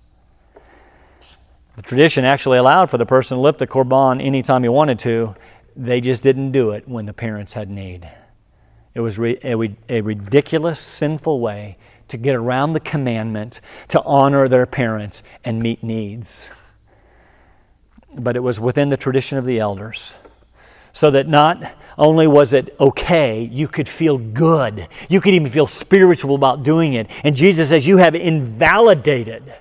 The 1.76 1.82
tradition 1.82 2.26
actually 2.26 2.58
allowed 2.58 2.90
for 2.90 2.98
the 2.98 3.06
person 3.06 3.38
to 3.38 3.42
lift 3.42 3.60
the 3.60 3.68
korban 3.68 4.24
anytime 4.24 4.64
he 4.64 4.70
wanted 4.70 4.98
to. 5.00 5.36
They 5.76 6.00
just 6.00 6.24
didn't 6.24 6.52
do 6.52 6.72
it 6.72 6.88
when 6.88 7.06
the 7.06 7.14
parents 7.14 7.54
had 7.54 7.70
need. 7.70 8.10
It 8.94 9.02
was 9.02 9.20
a, 9.20 9.76
a 9.90 10.02
ridiculous, 10.02 10.80
sinful 10.80 11.42
way 11.42 11.78
to 12.08 12.18
get 12.18 12.34
around 12.34 12.74
the 12.74 12.80
commandment 12.80 13.60
to 13.90 14.02
honor 14.04 14.48
their 14.48 14.66
parents 14.66 15.22
and 15.44 15.62
meet 15.62 15.84
needs. 15.84 16.50
But 18.18 18.36
it 18.36 18.40
was 18.40 18.60
within 18.60 18.90
the 18.90 18.98
tradition 18.98 19.38
of 19.38 19.46
the 19.46 19.60
elders. 19.60 20.16
So 20.94 21.12
that 21.12 21.28
not 21.28 21.76
only 21.98 22.26
was 22.26 22.54
it 22.54 22.74
okay, 22.80 23.42
you 23.44 23.68
could 23.68 23.90
feel 23.90 24.18
good. 24.18 24.88
You 25.10 25.20
could 25.20 25.34
even 25.34 25.52
feel 25.52 25.68
spiritual 25.68 26.36
about 26.36 26.64
doing 26.64 26.94
it. 26.94 27.08
And 27.24 27.36
Jesus 27.36 27.70
says, 27.70 27.86
You 27.86 27.98
have 27.98 28.16
invalidated, 28.16 29.54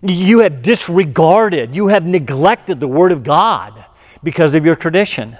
you 0.00 0.40
have 0.40 0.62
disregarded, 0.62 1.74
you 1.74 1.88
have 1.88 2.06
neglected 2.06 2.78
the 2.78 2.86
Word 2.86 3.10
of 3.10 3.24
God 3.24 3.84
because 4.22 4.54
of 4.54 4.64
your 4.64 4.76
tradition. 4.76 5.36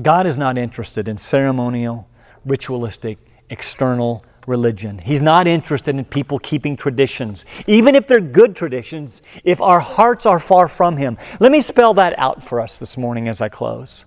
God 0.00 0.26
is 0.26 0.38
not 0.38 0.56
interested 0.56 1.06
in 1.06 1.18
ceremonial, 1.18 2.08
ritualistic, 2.46 3.18
external 3.50 4.24
religion. 4.46 4.98
He's 4.98 5.22
not 5.22 5.46
interested 5.46 5.96
in 5.96 6.04
people 6.04 6.38
keeping 6.38 6.76
traditions, 6.76 7.44
even 7.66 7.94
if 7.94 8.06
they're 8.06 8.20
good 8.20 8.56
traditions, 8.56 9.22
if 9.44 9.60
our 9.60 9.80
hearts 9.80 10.26
are 10.26 10.38
far 10.38 10.68
from 10.68 10.96
Him. 10.96 11.18
Let 11.40 11.52
me 11.52 11.60
spell 11.60 11.94
that 11.94 12.18
out 12.18 12.42
for 12.42 12.60
us 12.60 12.78
this 12.78 12.96
morning 12.96 13.28
as 13.28 13.40
I 13.40 13.48
close. 13.48 14.04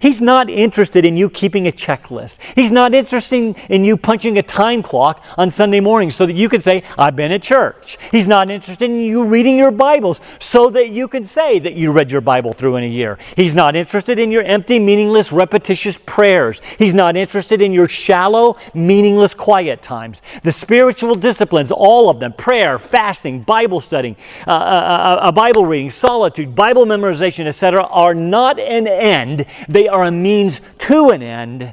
He's 0.00 0.20
not 0.20 0.50
interested 0.50 1.04
in 1.04 1.16
you 1.16 1.30
keeping 1.30 1.66
a 1.66 1.72
checklist. 1.72 2.38
He's 2.54 2.72
not 2.72 2.94
interested 2.94 3.56
in 3.68 3.84
you 3.84 3.96
punching 3.96 4.38
a 4.38 4.42
time 4.42 4.82
clock 4.82 5.22
on 5.36 5.50
Sunday 5.50 5.80
morning 5.80 6.10
so 6.10 6.26
that 6.26 6.34
you 6.34 6.48
can 6.48 6.62
say, 6.62 6.82
I've 6.98 7.16
been 7.16 7.32
at 7.32 7.42
church. 7.42 7.96
He's 8.10 8.28
not 8.28 8.50
interested 8.50 8.90
in 8.90 9.00
you 9.00 9.24
reading 9.24 9.56
your 9.56 9.70
Bibles 9.70 10.20
so 10.38 10.70
that 10.70 10.90
you 10.90 11.08
can 11.08 11.24
say 11.24 11.58
that 11.58 11.74
you 11.74 11.92
read 11.92 12.10
your 12.10 12.20
Bible 12.20 12.52
through 12.52 12.76
in 12.76 12.84
a 12.84 12.88
year. 12.88 13.18
He's 13.36 13.54
not 13.54 13.76
interested 13.76 14.18
in 14.18 14.30
your 14.30 14.42
empty, 14.42 14.78
meaningless, 14.78 15.32
repetitious 15.32 15.98
prayers. 16.06 16.60
He's 16.78 16.94
not 16.94 17.16
interested 17.16 17.60
in 17.60 17.72
your 17.72 17.88
shallow, 17.88 18.56
meaningless 18.74 19.34
quiet 19.34 19.82
times. 19.82 20.22
The 20.42 20.52
spiritual 20.52 21.14
disciplines, 21.14 21.70
all 21.70 22.10
of 22.10 22.20
them 22.20 22.32
prayer, 22.32 22.78
fasting, 22.78 23.42
Bible 23.42 23.80
studying, 23.80 24.16
uh, 24.46 24.50
uh, 24.50 24.54
uh, 24.54 25.18
uh 25.22 25.32
Bible 25.32 25.66
reading, 25.66 25.90
solitude, 25.90 26.54
Bible 26.54 26.86
memorization, 26.86 27.46
etc., 27.46 27.84
are 27.84 28.14
not 28.14 28.58
an 28.58 28.86
end 28.86 29.46
they 29.74 29.88
are 29.88 30.04
a 30.04 30.12
means 30.12 30.60
to 30.78 31.10
an 31.10 31.20
end, 31.20 31.72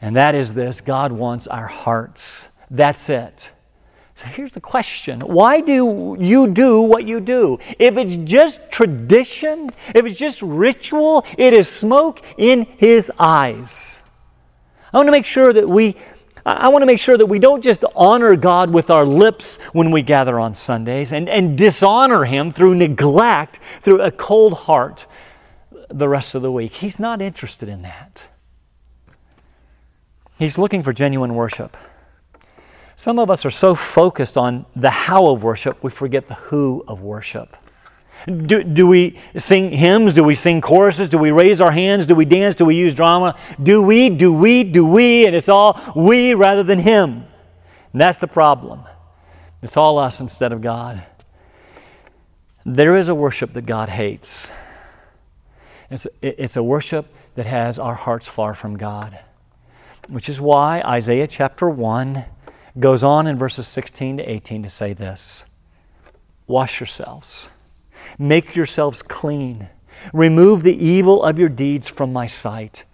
and 0.00 0.16
that 0.16 0.34
is 0.34 0.54
this 0.54 0.80
God 0.80 1.12
wants 1.12 1.46
our 1.46 1.68
hearts. 1.68 2.48
That's 2.68 3.08
it. 3.08 3.52
So 4.16 4.26
here's 4.26 4.50
the 4.50 4.60
question 4.60 5.20
Why 5.20 5.60
do 5.60 6.16
you 6.18 6.48
do 6.48 6.80
what 6.80 7.06
you 7.06 7.20
do? 7.20 7.60
If 7.78 7.96
it's 7.96 8.16
just 8.28 8.72
tradition, 8.72 9.70
if 9.94 10.04
it's 10.04 10.18
just 10.18 10.42
ritual, 10.42 11.24
it 11.38 11.52
is 11.52 11.68
smoke 11.68 12.22
in 12.36 12.64
His 12.76 13.12
eyes. 13.20 14.00
I 14.92 14.96
want 14.96 15.06
to 15.06 15.12
make 15.12 15.26
sure 15.26 15.52
that 15.52 15.68
we. 15.68 15.94
I 16.44 16.68
want 16.68 16.82
to 16.82 16.86
make 16.86 17.00
sure 17.00 17.18
that 17.18 17.26
we 17.26 17.38
don't 17.38 17.62
just 17.62 17.84
honor 17.94 18.36
God 18.36 18.72
with 18.72 18.90
our 18.90 19.04
lips 19.04 19.58
when 19.72 19.90
we 19.90 20.02
gather 20.02 20.38
on 20.40 20.54
Sundays 20.54 21.12
and, 21.12 21.28
and 21.28 21.56
dishonor 21.56 22.24
Him 22.24 22.52
through 22.52 22.74
neglect, 22.74 23.60
through 23.80 24.00
a 24.00 24.10
cold 24.10 24.54
heart 24.54 25.06
the 25.88 26.08
rest 26.08 26.34
of 26.34 26.42
the 26.42 26.52
week. 26.52 26.74
He's 26.74 26.98
not 26.98 27.22
interested 27.22 27.68
in 27.68 27.82
that. 27.82 28.24
He's 30.38 30.58
looking 30.58 30.82
for 30.82 30.92
genuine 30.92 31.34
worship. 31.34 31.76
Some 32.94 33.18
of 33.18 33.30
us 33.30 33.44
are 33.44 33.50
so 33.50 33.74
focused 33.74 34.38
on 34.38 34.66
the 34.74 34.90
how 34.90 35.26
of 35.28 35.42
worship, 35.42 35.82
we 35.82 35.90
forget 35.90 36.28
the 36.28 36.34
who 36.34 36.84
of 36.88 37.02
worship. 37.02 37.56
Do, 38.26 38.64
do 38.64 38.86
we 38.86 39.18
sing 39.36 39.70
hymns? 39.70 40.14
Do 40.14 40.24
we 40.24 40.34
sing 40.34 40.62
choruses? 40.62 41.10
Do 41.10 41.18
we 41.18 41.30
raise 41.30 41.60
our 41.60 41.70
hands? 41.70 42.06
Do 42.06 42.14
we 42.14 42.24
dance? 42.24 42.54
Do 42.54 42.64
we 42.64 42.74
use 42.74 42.94
drama? 42.94 43.38
Do 43.62 43.82
we, 43.82 44.08
do 44.08 44.32
we, 44.32 44.64
do 44.64 44.86
we? 44.86 45.26
And 45.26 45.36
it's 45.36 45.50
all 45.50 45.80
we 45.94 46.32
rather 46.32 46.62
than 46.62 46.78
him. 46.78 47.24
And 47.92 48.00
that's 48.00 48.18
the 48.18 48.26
problem. 48.26 48.84
It's 49.62 49.76
all 49.76 49.98
us 49.98 50.20
instead 50.20 50.52
of 50.52 50.62
God. 50.62 51.04
There 52.64 52.96
is 52.96 53.08
a 53.08 53.14
worship 53.14 53.52
that 53.52 53.66
God 53.66 53.90
hates. 53.90 54.50
It's, 55.90 56.06
it's 56.20 56.56
a 56.56 56.62
worship 56.62 57.06
that 57.34 57.46
has 57.46 57.78
our 57.78 57.94
hearts 57.94 58.26
far 58.26 58.54
from 58.54 58.76
God, 58.76 59.18
which 60.08 60.28
is 60.28 60.40
why 60.40 60.80
Isaiah 60.82 61.26
chapter 61.26 61.68
1 61.70 62.24
goes 62.78 63.04
on 63.04 63.26
in 63.26 63.36
verses 63.36 63.68
16 63.68 64.18
to 64.18 64.30
18 64.30 64.62
to 64.64 64.70
say 64.70 64.92
this. 64.92 65.44
Wash 66.46 66.80
yourselves, 66.80 67.48
make 68.18 68.54
yourselves 68.54 69.02
clean, 69.02 69.68
remove 70.12 70.62
the 70.62 70.84
evil 70.84 71.22
of 71.22 71.38
your 71.38 71.48
deeds 71.48 71.88
from 71.88 72.12
my 72.12 72.26
sight, 72.26 72.84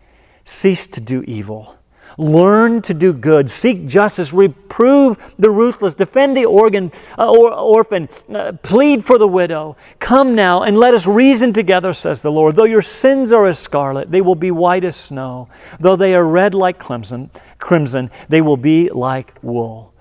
cease 0.45 0.87
to 0.89 1.01
do 1.01 1.23
evil. 1.23 1.77
Learn 2.19 2.83
to 2.83 2.95
do 2.95 3.13
good, 3.13 3.51
seek 3.51 3.87
justice, 3.87 4.33
reprove 4.33 5.35
the 5.39 5.51
ruthless, 5.51 5.95
defend 5.95 6.37
the 6.37 6.45
organ, 6.45 6.93
uh, 7.19 7.31
or, 7.31 7.53
orphan, 7.53 8.09
uh, 8.35 8.53
plead 8.63 9.05
for 9.05 9.19
the 9.19 9.29
widow. 9.29 9.77
Come 9.99 10.35
now 10.35 10.63
and 10.63 10.77
let 10.77 10.95
us 10.95 11.07
reason 11.07 11.53
together, 11.53 11.95
says 11.95 12.23
the 12.23 12.33
Lord. 12.33 12.57
Though 12.57 12.65
your 12.65 12.83
sins 12.83 13.33
are 13.33 13.47
as 13.47 13.59
scarlet, 13.59 14.11
they 14.11 14.21
will 14.21 14.35
be 14.35 14.51
white 14.51 14.85
as 14.85 14.97
snow. 14.97 15.49
Though 15.81 15.97
they 15.97 16.15
are 16.15 16.25
red 16.25 16.55
like 16.55 16.79
crimson, 16.79 17.31
crimson, 17.59 18.11
they 18.29 18.41
will 18.41 18.57
be 18.57 18.91
like 18.91 19.35
wool 19.43 19.92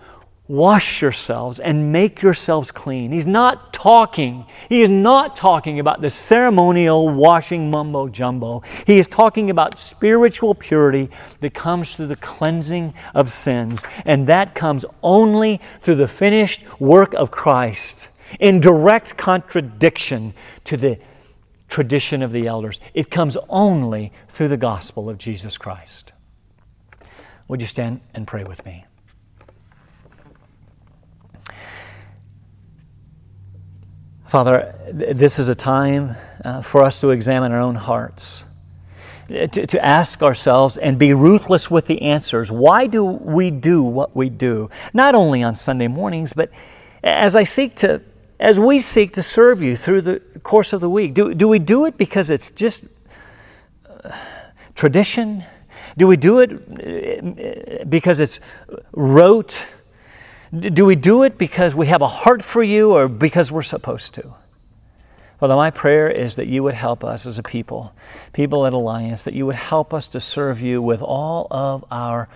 wash 0.51 1.01
yourselves 1.01 1.61
and 1.61 1.93
make 1.93 2.21
yourselves 2.21 2.71
clean. 2.71 3.13
He's 3.13 3.25
not 3.25 3.71
talking, 3.71 4.45
he 4.67 4.81
is 4.81 4.89
not 4.89 5.37
talking 5.37 5.79
about 5.79 6.01
the 6.01 6.09
ceremonial 6.09 7.07
washing 7.07 7.71
mumbo 7.71 8.09
jumbo. 8.09 8.61
He 8.85 8.99
is 8.99 9.07
talking 9.07 9.49
about 9.49 9.79
spiritual 9.79 10.53
purity 10.53 11.09
that 11.39 11.53
comes 11.53 11.95
through 11.95 12.07
the 12.07 12.17
cleansing 12.17 12.93
of 13.15 13.31
sins, 13.31 13.85
and 14.05 14.27
that 14.27 14.53
comes 14.53 14.83
only 15.01 15.61
through 15.83 15.95
the 15.95 16.07
finished 16.07 16.65
work 16.81 17.13
of 17.13 17.31
Christ 17.31 18.09
in 18.37 18.59
direct 18.59 19.15
contradiction 19.15 20.33
to 20.65 20.75
the 20.75 20.99
tradition 21.69 22.21
of 22.21 22.33
the 22.33 22.47
elders. 22.47 22.81
It 22.93 23.09
comes 23.09 23.37
only 23.47 24.11
through 24.27 24.49
the 24.49 24.57
gospel 24.57 25.09
of 25.09 25.17
Jesus 25.17 25.57
Christ. 25.57 26.11
Would 27.47 27.61
you 27.61 27.67
stand 27.67 28.01
and 28.13 28.27
pray 28.27 28.43
with 28.43 28.65
me? 28.65 28.85
Father, 34.31 34.73
this 34.93 35.39
is 35.39 35.49
a 35.49 35.55
time 35.55 36.15
uh, 36.45 36.61
for 36.61 36.83
us 36.83 37.01
to 37.01 37.09
examine 37.09 37.51
our 37.51 37.59
own 37.59 37.75
hearts, 37.75 38.45
to, 39.27 39.47
to 39.67 39.85
ask 39.85 40.23
ourselves 40.23 40.77
and 40.77 40.97
be 40.97 41.13
ruthless 41.13 41.69
with 41.69 41.87
the 41.87 42.01
answers. 42.03 42.49
Why 42.49 42.87
do 42.87 43.03
we 43.03 43.51
do 43.51 43.83
what 43.83 44.15
we 44.15 44.29
do? 44.29 44.69
Not 44.93 45.15
only 45.15 45.43
on 45.43 45.53
Sunday 45.55 45.89
mornings, 45.89 46.31
but 46.31 46.49
as 47.03 47.35
I 47.35 47.43
seek 47.43 47.75
to, 47.75 48.01
as 48.39 48.57
we 48.57 48.79
seek 48.79 49.11
to 49.15 49.21
serve 49.21 49.61
you 49.61 49.75
through 49.75 49.99
the 49.99 50.21
course 50.43 50.71
of 50.71 50.79
the 50.79 50.89
week. 50.89 51.13
Do, 51.13 51.33
do 51.33 51.49
we 51.49 51.59
do 51.59 51.83
it 51.83 51.97
because 51.97 52.29
it's 52.29 52.51
just 52.51 52.85
uh, 53.85 54.15
tradition? 54.75 55.43
Do 55.97 56.07
we 56.07 56.15
do 56.15 56.39
it 56.39 57.81
uh, 57.81 57.83
because 57.83 58.21
it's 58.21 58.39
rote? 58.93 59.67
Do 60.57 60.85
we 60.85 60.97
do 60.97 61.23
it 61.23 61.37
because 61.37 61.73
we 61.73 61.87
have 61.87 62.01
a 62.01 62.07
heart 62.07 62.43
for 62.43 62.61
you 62.61 62.91
or 62.91 63.07
because 63.07 63.51
we're 63.51 63.63
supposed 63.63 64.13
to? 64.15 64.33
Father, 65.39 65.55
my 65.55 65.71
prayer 65.71 66.09
is 66.09 66.35
that 66.35 66.47
you 66.47 66.61
would 66.61 66.73
help 66.73 67.05
us 67.05 67.25
as 67.25 67.39
a 67.39 67.43
people, 67.43 67.95
people 68.33 68.67
at 68.67 68.73
Alliance, 68.73 69.23
that 69.23 69.33
you 69.33 69.45
would 69.45 69.55
help 69.55 69.93
us 69.93 70.09
to 70.09 70.19
serve 70.19 70.61
you 70.61 70.81
with 70.81 71.01
all 71.01 71.47
of 71.49 71.85
our 71.89 72.27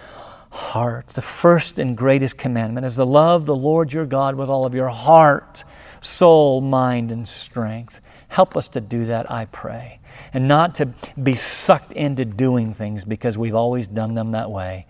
heart. 0.49 1.09
The 1.09 1.21
first 1.21 1.77
and 1.77 1.97
greatest 1.97 2.37
commandment 2.37 2.85
is 2.85 2.95
to 2.95 3.03
love 3.03 3.45
the 3.45 3.55
Lord 3.55 3.91
your 3.91 4.05
God 4.05 4.35
with 4.35 4.49
all 4.49 4.65
of 4.65 4.73
your 4.73 4.89
heart, 4.89 5.65
soul, 5.99 6.61
mind, 6.61 7.11
and 7.11 7.27
strength. 7.27 7.99
Help 8.29 8.55
us 8.55 8.69
to 8.69 8.81
do 8.81 9.07
that, 9.07 9.29
I 9.29 9.45
pray, 9.45 9.99
and 10.33 10.47
not 10.47 10.75
to 10.75 10.87
be 11.21 11.35
sucked 11.35 11.91
into 11.91 12.23
doing 12.23 12.73
things 12.73 13.03
because 13.03 13.37
we've 13.37 13.55
always 13.55 13.87
done 13.87 14.13
them 14.13 14.31
that 14.31 14.49
way. 14.49 14.87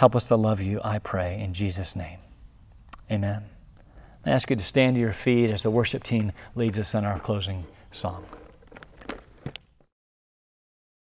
Help 0.00 0.16
us 0.16 0.28
to 0.28 0.34
love 0.34 0.62
you, 0.62 0.80
I 0.82 0.98
pray, 0.98 1.38
in 1.38 1.52
Jesus' 1.52 1.94
name. 1.94 2.20
Amen. 3.10 3.42
I 4.24 4.30
ask 4.30 4.48
you 4.48 4.56
to 4.56 4.64
stand 4.64 4.96
to 4.96 5.00
your 5.00 5.12
feet 5.12 5.50
as 5.50 5.62
the 5.62 5.70
worship 5.70 6.04
team 6.04 6.32
leads 6.54 6.78
us 6.78 6.94
in 6.94 7.04
our 7.04 7.18
closing 7.18 7.66
song. 7.90 8.24